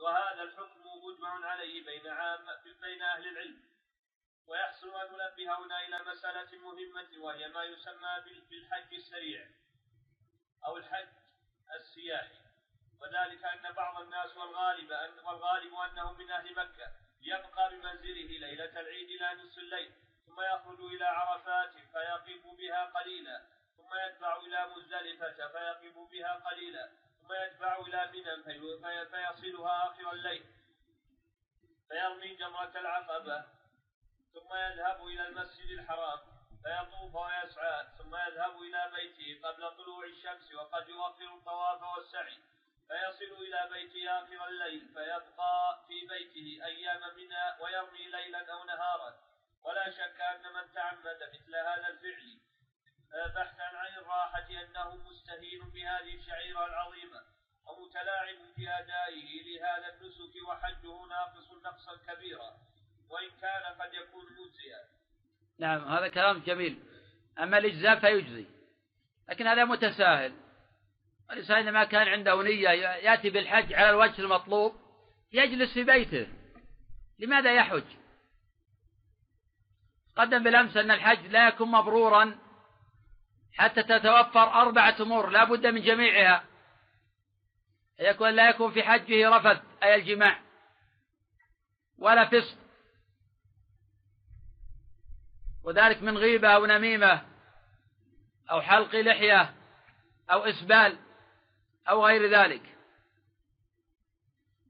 [0.00, 0.81] وهذا الحكم
[1.44, 2.46] عليه بين عام
[2.82, 3.62] بين أهل العلم.
[4.46, 9.48] ويحسن أن ننبه هنا إلى مسألة مهمة وهي ما يسمى بالحج السريع
[10.66, 11.08] أو الحج
[11.74, 12.42] السياحي.
[13.00, 16.92] وذلك أن بعض الناس والغالب أن والغالب أنه من أهل مكة.
[17.22, 19.92] يبقى بمنزله ليلة العيد إلى نصف الليل
[20.26, 27.32] ثم يخرج إلى عرفات فيقف بها قليلا ثم يدفع إلى مزدلفة فيقف بها قليلا ثم
[27.32, 30.44] يدفع إلى منى فيصلها آخر الليل.
[31.92, 33.44] فيرمي جمرة العقبة
[34.34, 36.18] ثم يذهب إلى المسجد الحرام
[36.62, 42.38] فيطوف ويسعى ثم يذهب إلى بيته قبل طلوع الشمس وقد يوفر الطواف والسعي.
[42.88, 49.14] فيصل إلى بيته آخر الليل فيبقى في بيته أيام منى ويرمي ليلا أو نهارا.
[49.64, 52.38] ولا شك أن من تعمد مثل هذا الفعل
[53.34, 57.31] بحثا عن الراحة أنه مستهين بهذه الشعيرة العظيمة.
[57.66, 62.50] ومتلاعب في أدائه لهذا النسك وحجه ناقص نقصا كبيرا
[63.08, 64.84] وإن كان قد يكون مجزيا.
[65.58, 66.82] نعم هذا كلام جميل.
[67.38, 68.46] أما الإجزاء فيجزي
[69.28, 70.32] لكن هذا متساهل.
[71.30, 74.74] الإنسان ما كان عنده نية يأتي بالحج على الوجه المطلوب
[75.32, 76.26] يجلس في بيته.
[77.18, 77.84] لماذا يحج؟
[80.16, 82.38] قدم بالأمس أن الحج لا يكون مبرورا
[83.54, 86.51] حتى تتوفر أربعة أمور لا بد من جميعها.
[88.10, 90.40] يكون لا يكون في حجه رفث أي الجماع.
[91.98, 92.58] ولا فسق.
[95.64, 97.26] وذلك من غيبة أو نميمة
[98.50, 99.54] أو حلق لحية
[100.30, 100.98] أو إسبال
[101.88, 102.62] أو غير ذلك.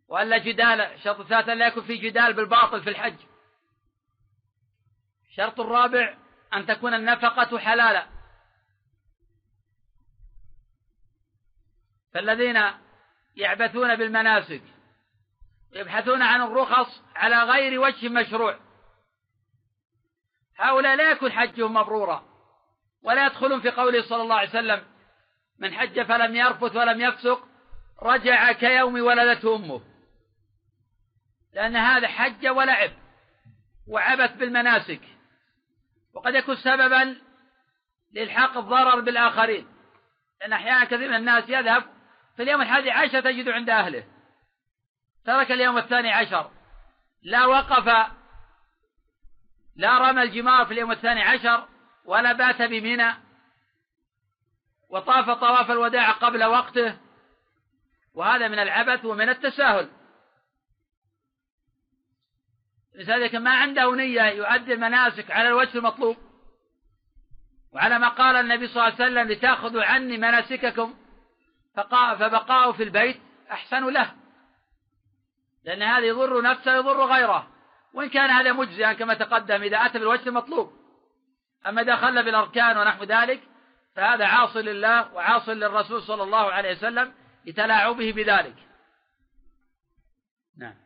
[0.09, 3.17] وألا جدال شرط الثالث لا يكون في جدال بالباطل في الحج.
[5.31, 6.19] الشرط الرابع
[6.55, 8.07] أن تكون النفقة حلالا.
[12.15, 12.57] فالذين
[13.37, 14.63] يعبثون بالمناسك
[15.75, 18.59] يبحثون عن الرخص على غير وجه مشروع.
[20.59, 22.25] هؤلاء لا يكون حجهم مبرورا
[23.03, 24.85] ولا يدخلون في قوله صلى الله عليه وسلم
[25.59, 27.49] من حج فلم يرفث ولم يفسق
[28.03, 29.81] رجع كيوم ولدته أمه.
[31.55, 32.91] لأن هذا حج ولعب
[33.89, 35.01] وعبث بالمناسك.
[36.15, 37.17] وقد يكون سببا
[38.13, 39.67] لإلحاق الضرر بالآخرين
[40.41, 41.85] لأن أحيانا كثير من الناس يذهب
[42.37, 44.05] في اليوم الحادي عشر تجد عند أهله.
[45.25, 46.51] ترك اليوم الثاني عشر.
[47.23, 48.13] لا وقف
[49.77, 51.69] لا رمى الجمار في اليوم الثاني عشر
[52.05, 53.15] ولا بات بمنى
[54.91, 56.99] وطاف طواف الوداع قبل وقته.
[58.15, 59.89] وهذا من العبث ومن التساهل.
[62.95, 66.17] لذلك ما عنده نية يؤدي المناسك على الوجه المطلوب.
[67.73, 71.02] وعلى ما قال النبي صلى الله عليه وسلم لتأخذوا عني مناسككم
[71.75, 73.21] فبقاءه في البيت
[73.51, 74.15] أحسن له.
[75.65, 77.49] لأن هذا يضر نفسه يضر غيره.
[77.95, 80.73] وإن كان هذا مجزئا كما تقدم إذا أتى بالوجه المطلوب.
[81.67, 83.43] أما إذا خل بالأركان ونحو ذلك
[83.97, 87.15] فهذا عاص لله وعاص للرسول صلى الله عليه وسلم
[87.47, 88.57] لتلاعبه بذلك.
[90.59, 90.77] نعم.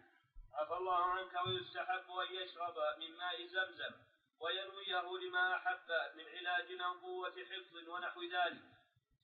[0.54, 3.94] عفى الله عنك ويستحب أن يشرب من ماء زمزم
[4.40, 8.75] وينويه لما أحب من علاج أو قوة حفظ ونحو ذلك.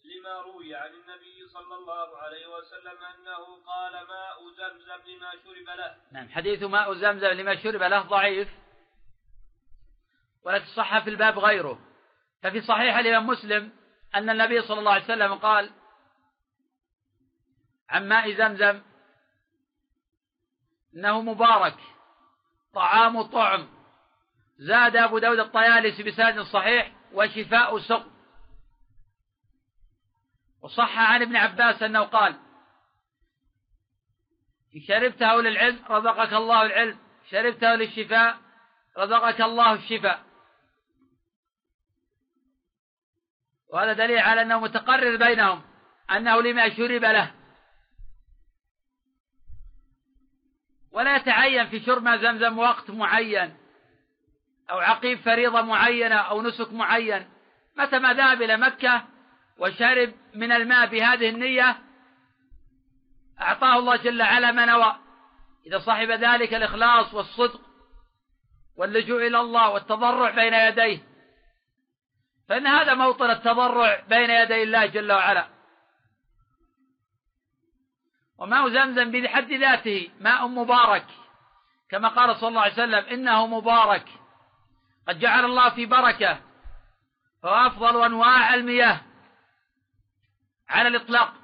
[0.05, 5.97] لما روي عن النبي صلى الله عليه وسلم أنه قال ماء زمزم لما شرب له.
[6.13, 8.49] نعم حديث ماء زمزم لما شرب له ضعيف.
[10.45, 11.79] ولكن صح في الباب غيره.
[12.43, 13.73] ففي صحيح الإمام مسلم
[14.15, 15.71] أن النبي صلى الله عليه وسلم قال
[17.89, 18.83] عن ماء زمزم
[20.95, 21.79] إنه مبارك
[22.75, 23.69] طعام طعم.
[24.59, 28.13] زاد أبو داود الطيالسي بسند صحيح وشفاء سق
[30.63, 32.37] وصح عن ابن عباس أنه قال
[34.89, 36.99] شربته للعلم رزقك الله العلم
[37.31, 38.37] شربته للشفاء
[38.99, 40.23] رزقك الله الشفاء.
[43.69, 45.63] وهذا دليل على أنه متقرر بينهم
[46.11, 47.35] أنه لما شرب له.
[50.93, 53.57] ولا يتعين في شرب زمزم وقت معين
[54.71, 57.31] أو عقيب فريضة معينة أو نسك معين.
[57.77, 59.12] متى ما ذهب إلى مكة
[59.59, 61.79] وشرب من الماء بهذه النية
[63.41, 64.97] أعطاه الله جل وعلا ما نوى.
[65.67, 67.61] إذا صاحب ذلك الإخلاص والصدق
[68.77, 70.99] واللجوء إلى الله والتضرع بين يديه
[72.49, 75.49] فإن هذا موطن التضرع بين يدي الله جل وعلا.
[78.39, 81.07] وماء زمزم بحد ذاته ماء مبارك
[81.91, 84.05] كما قال صلى الله عليه وسلم إنه مبارك.
[85.09, 86.41] قد جعل الله في بركة
[87.43, 89.01] فهو أفضل أنواع المياه.
[90.73, 91.35] على الإطلاق.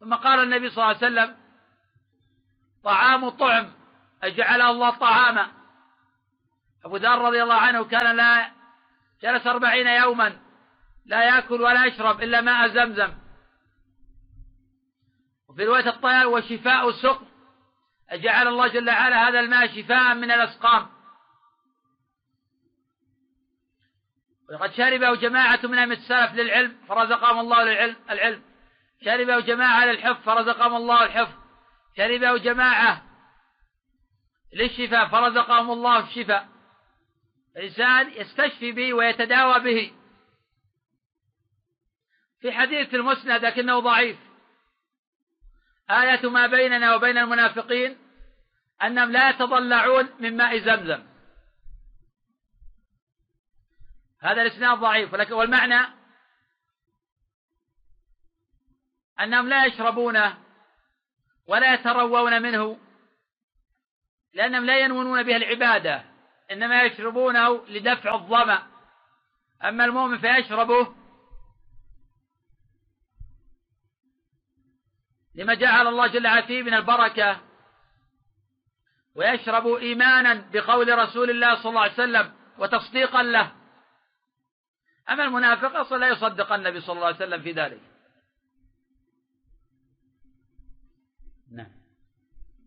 [0.00, 1.36] ثم قال النبي صلى الله عليه وسلم
[2.84, 3.72] طعام طعم
[4.22, 5.52] أجعله الله طعاما.
[6.84, 8.50] أبو ذر رضي الله عنه كان لا
[9.22, 10.40] جلس أربعين يوما
[11.06, 13.14] لا يأكل ولا يشرب إلا ماء زمزم.
[15.48, 17.26] وفي رواية الطيار وشفاء السقم
[18.10, 20.93] أجعل الله جل وعلا هذا الماء شفاء من الأسقام.
[24.52, 28.42] وقد شربه جماعة من أئمة السلف للعلم فرزقهم الله للعلم العلم.
[29.04, 31.34] شربه جماعة للحفظ فرزقهم الله الحفظ.
[31.96, 33.02] شربه جماعة
[34.54, 36.48] للشفاء فرزقهم الله الشفاء.
[37.56, 39.92] الإنسان يستشفي به ويتداوى به.
[42.40, 44.16] في حديث المسند لكنه ضعيف.
[45.90, 47.98] آية ما بيننا وبين المنافقين
[48.82, 51.13] أنهم لا يتضلعون من ماء زمزم.
[54.24, 55.94] هذا الإسناد ضعيف ولكن والمعنى
[59.20, 60.38] أنهم لا يشربونه
[61.46, 62.78] ولا يتروون منه
[64.34, 66.04] لأنهم لا ينونون به العبادة
[66.50, 68.66] إنما يشربونه لدفع الظمأ.
[69.64, 70.94] أما المؤمن فيشربه
[75.34, 77.40] لما جعل الله جل وعلا فيه من البركة
[79.14, 83.63] ويشرب إيمانا بقول رسول الله صلى الله عليه وسلم وتصديقا له.
[85.10, 87.80] أما المنافق أصلا لا يصدق النبي صلى الله عليه وسلم في ذلك.
[91.52, 91.72] نعم.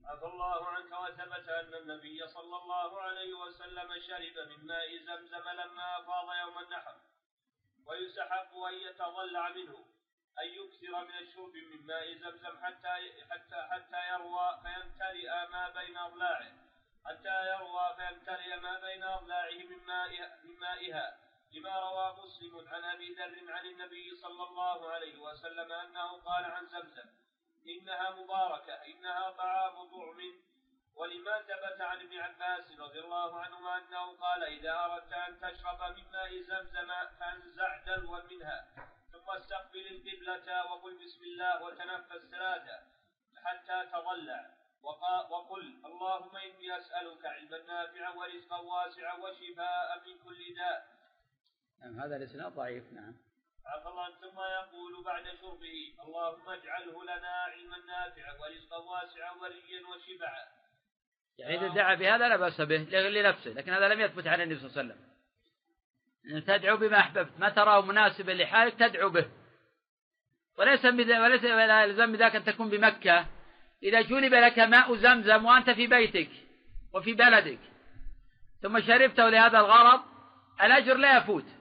[0.06, 6.00] عفى الله عنك وثبت أن النبي صلى الله عليه وسلم شرب من ماء زمزم لما
[6.00, 6.96] أفاض يوم النحر
[7.86, 9.86] ويستحب أن يتضلع منه
[10.44, 12.94] أن يكثر من الشرب من ماء زمزم حتى
[13.30, 16.52] حتى حتى يروى فيمتلئ ما بين أضلاعه
[17.06, 21.27] حتى يروى فيمتلئ ما بين أضلاعه من مائها, من مائها.
[21.58, 26.66] لما روى مسلم عن أبي ذر عن النبي صلى الله عليه وسلم أنه قال عن
[26.66, 27.10] زمزم
[27.68, 30.34] إنها مباركة إنها طعام طعم.
[30.96, 36.12] ولما ثبت عن ابن عباس رضي الله عنهما أنه قال إذا أردت أن تشرب من
[36.12, 36.90] ماء زمزم
[37.20, 38.68] فانزع دلوا منها
[39.12, 42.80] ثم استقبل القبلة وقل بسم الله وتنفس ثلاثة
[43.46, 44.58] حتى تضلع.
[45.30, 50.97] وقل اللهم إني أسألك علما نافعا ورزقا واسعا وشفاء من كل داء.
[51.82, 53.14] نعم هذا الإسناد ضعيف نعم.
[53.66, 60.44] عفى الله ثم يقول بعد شربه اللهم اجعله لنا علما نافعا ورزقا واسعا وريا وشبعا.
[61.38, 62.78] يعني إذا دعا بهذا لا بأس به
[63.10, 65.08] لنفسه لكن هذا لم يثبت عن النبي صلى الله عليه وسلم.
[66.36, 69.26] أن تدعو بما أحببت ما تراه مناسبا لحالك تدعو به.
[70.58, 73.26] وليس وليس يلزم بذلك أن تكون بمكة.
[73.84, 76.30] إذا جلب لك ماء زمزم وأنت في بيتك
[76.94, 77.60] وفي بلدك
[78.62, 80.02] ثم شربته لهذا الغرض
[80.62, 81.57] الأجر لا يفوت.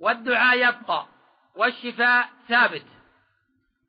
[0.00, 1.06] والدعاء يبقى
[1.56, 2.86] والشفاء ثابت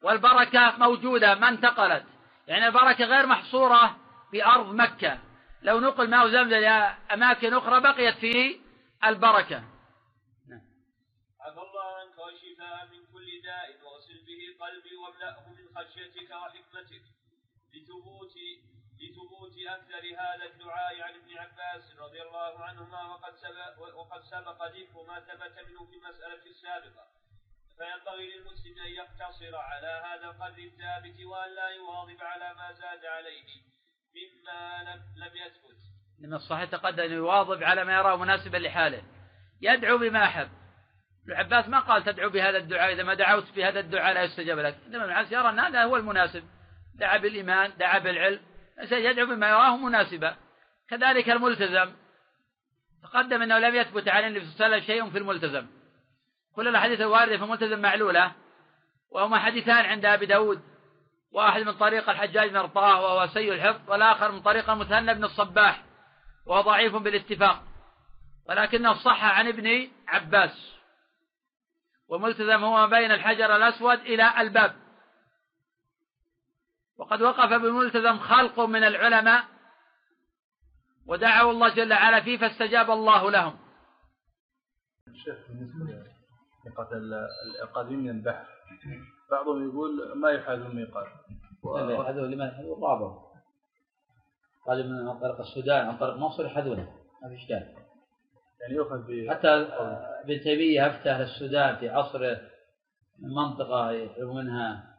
[0.02, 2.06] والبركة موجودة ما انتقلت.
[2.48, 3.98] يعني البركة غير محصورة
[4.32, 5.20] في أرض مكة.
[5.62, 8.60] لو نقل ماء زمزم إلى أماكن أخرى بقيت فيه
[9.06, 9.60] البركة.
[10.50, 10.62] نعم.
[11.42, 17.04] عفى الله عنك وشفاء من كل داء واغسل به قلبي واملأه من خشيتك وحكمتك.
[17.74, 18.36] لثبوت
[19.22, 25.04] لثبوت أكثر هذا الدعاء عن ابن عباس رضي الله عنهما وقد سبق, وقد سبق ذكر
[25.08, 27.06] ما ثبت منه في المسألة السابقة.
[27.78, 33.48] فينبغي للمسلم أن يقتصر على هذا القدر الثابت وأن لا يواظب على ما زاد عليه
[34.16, 35.82] مما لم, لم يثبت.
[36.20, 39.04] من الصحيح تقدم أن يواظب على ما يراه مناسبا لحاله.
[39.62, 40.50] يدعو بما أحب.
[41.24, 44.78] ابن عباس ما قال تدعو بهذا الدعاء إذا ما دعوت بهذا الدعاء لا يستجاب لك.
[44.88, 46.44] إنما ابن عباس يرى أن هذا هو المناسب.
[46.96, 48.51] دعا بالإيمان دعا بالعلم
[48.92, 50.36] يدعو بما يراه مناسبا.
[50.90, 51.94] كذلك الملتزم.
[53.04, 55.68] تقدم أنه لم يثبت عن النبي صلى الله عليه وسلم شيء في الملتزم.
[56.56, 58.32] كل الأحاديث الواردة في الملتزم معلولة.
[59.12, 60.62] وهما حديثان عند أبي داود
[61.32, 65.84] وأحد من طريق الحجاج بن رطاه وهو سيء الحفظ والآخر من طريق المثنى بن الصباح
[66.46, 67.64] وهو ضعيف بالاتفاق.
[68.50, 70.76] ولكنه صح عن ابن عباس.
[72.08, 74.81] والملتزم هو ما بين الحجر الأسود إلى الباب.
[76.98, 79.44] وقد وقف بالملتزم خلق من العلماء
[81.08, 83.60] ودعوا الله جل وعلا فيه فاستجاب الله لهم.
[85.08, 86.06] الشيخ بالنسبة
[86.66, 86.88] لميقات
[87.64, 88.46] القادمين من البحر
[89.32, 91.08] بعضهم يقول ما يحاذوا الميقات.
[91.66, 93.32] يحاذوا لمن؟ يحاذوا الرابع
[94.68, 97.76] قادم من طريق السودان عن طريق مصر يحاذونه ما في اشكال
[98.62, 102.42] يعني يؤخذ حتى ابن تيمية افتى السودان في عصره
[103.20, 103.92] منطقة
[104.34, 104.91] منها.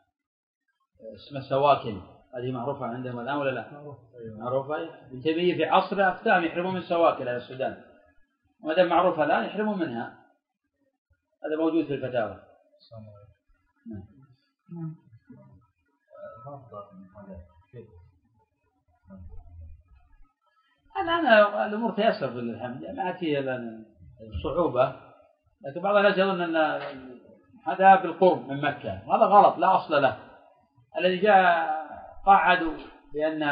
[1.14, 2.00] اسمها سواكن.
[2.34, 3.70] هذه معروفة عندهم الآن ولا لا؟
[4.38, 4.74] معروفة.
[5.06, 7.82] ابن تيمية في عصره أفتاهم يحرمون من سواكن على السودان.
[8.62, 10.18] وما دام معروفة الآن يحرمون منها.
[11.44, 12.42] هذا موجود في الفتاوى.
[13.86, 14.96] نعم.
[21.02, 21.26] الآن
[21.68, 22.84] الأمور تيسر بالحمد.
[22.84, 23.60] ما فيها
[24.42, 24.96] صعوبة.
[25.66, 26.56] لكن بعض الناس يظن أن
[27.66, 28.92] هذا بالقرب من مكة.
[28.92, 29.58] هذا غلط.
[29.58, 30.31] لا أصل له.
[30.98, 31.72] الذي جاء
[32.26, 32.72] قعدوا
[33.14, 33.42] بأن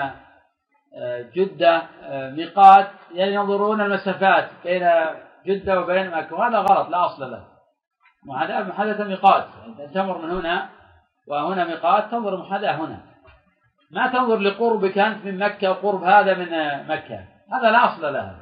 [0.95, 4.91] آه، جدة آه، ميقات يعني ينظرون المسافات بين
[5.47, 7.45] جدة وبين مكة وهذا غلط لا أصل له.
[8.27, 9.47] محاذاة محاذاة الميقات
[9.79, 10.69] يعني تمر من هنا
[11.29, 13.01] وهنا ميقات تنظر المحاذاة هنا.
[13.91, 16.49] ما تنظر لقربك أنت من مكة وقرب هذا من
[16.89, 17.25] مكة.
[17.53, 18.37] هذا لا أصل له.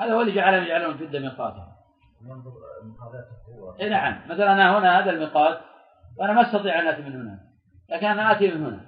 [0.00, 1.66] هذا هو اللي جعلهم يجعلون جدة ميقاتا
[2.22, 2.52] ننظر
[3.80, 4.20] إيه نعم.
[4.28, 5.60] مثلا أنا هنا هذا الميقات
[6.18, 7.53] وأنا ما أستطيع أن آتي من هنا.
[7.88, 8.80] لكن أنا آتي من هنا.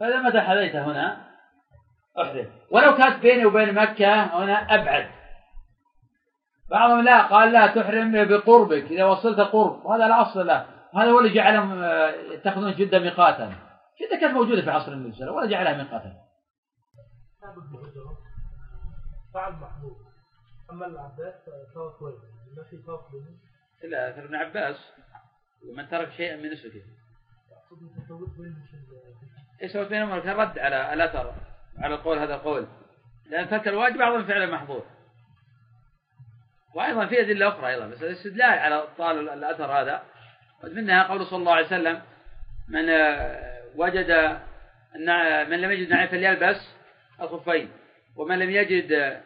[0.00, 1.28] فإذا متى حذيت هنا؟
[2.22, 2.48] أحذف.
[2.70, 5.10] ولو كانت بيني وبين مكة هنا أبعد.
[6.70, 9.84] بعضهم لا قال لا تحرم بقربك إذا وصلت قرب.
[9.84, 10.66] وهذا لا أصل له.
[10.94, 13.46] هذا هو اللي جعلهم آه، يتخذون جدة ميقاتا.
[14.00, 16.12] جدة كانت موجودة في عصر النبي صلى الله عليه وسلم ولا جعلها ميقاتا.
[19.34, 19.96] فعل محبوب.
[20.70, 21.34] أما العباس
[21.74, 22.14] فهو كويس.
[22.56, 23.38] ما في فرق بينهم
[23.84, 24.76] لا ابن عباس.
[25.70, 26.82] ومن ترك شيئا من نسكه
[29.62, 31.34] إيش سويت بينهم رد على الأثر
[31.78, 32.66] على القول هذا القول.
[33.30, 34.86] لأن ترك الواجب اعظم فعل محظور
[36.74, 40.02] وأيضا في أدلة أخرى أيضا بس الاستدلال على طال الأثر هذا
[40.64, 42.02] منها قول صلى الله عليه وسلم
[42.68, 44.38] من آه، وجد
[45.48, 46.74] من لم يجد نعيم فليلبس
[47.20, 47.70] الخفين
[48.16, 49.20] ومن لم يجد آه،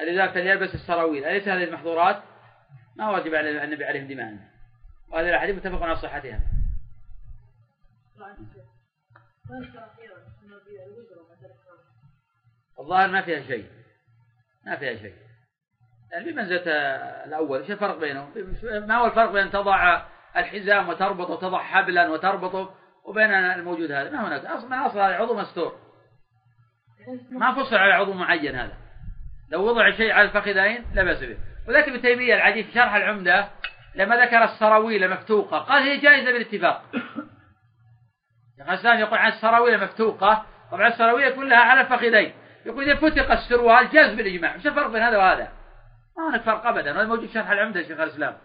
[0.00, 1.24] الإزار فليلبس السراويل.
[1.24, 2.22] أليس هذه المحظورات؟
[2.96, 4.34] ما واجب على النبي عليهم دماء.
[5.10, 6.40] وهذه الأحاديث متفق على صحتها.
[12.80, 13.70] الظاهر ما فيها شيء.
[14.66, 15.14] ما فيها شيء.
[16.12, 16.62] يعني بمنزلة
[17.24, 18.32] الأول إيش الفرق بينهم؟
[18.62, 20.06] ما هو الفرق بين تضع
[20.36, 24.44] الحزام وتربط وتضع حبلا وتربطه وبين الموجود هذا؟ ما هناك.
[24.44, 25.78] أصلا هذا عضو مستور.
[27.30, 28.76] ما فصل على عضو معين هذا.
[29.50, 31.38] لو وضع شيء على الفخذين لا بأس به.
[31.68, 33.48] وذلك ابن تيمية العديد في شرح العمدة
[33.94, 36.84] لما ذكر السراويل مفتوقة قال هي جائزة بالاتفاق.
[38.60, 40.46] الإسلام يقول عن السراويل مفتوقة.
[40.70, 42.32] طبعا السراويل كلها على الفخذين
[42.66, 44.54] يقول إذا فتق السروال جاز بالإجماع.
[44.54, 45.48] إيش الفرق بين هذا وهذا؟
[46.18, 46.92] ما هناك فرق أبدا.
[46.92, 48.36] هذا موجود في شرح العمدة شيخ الإسلام.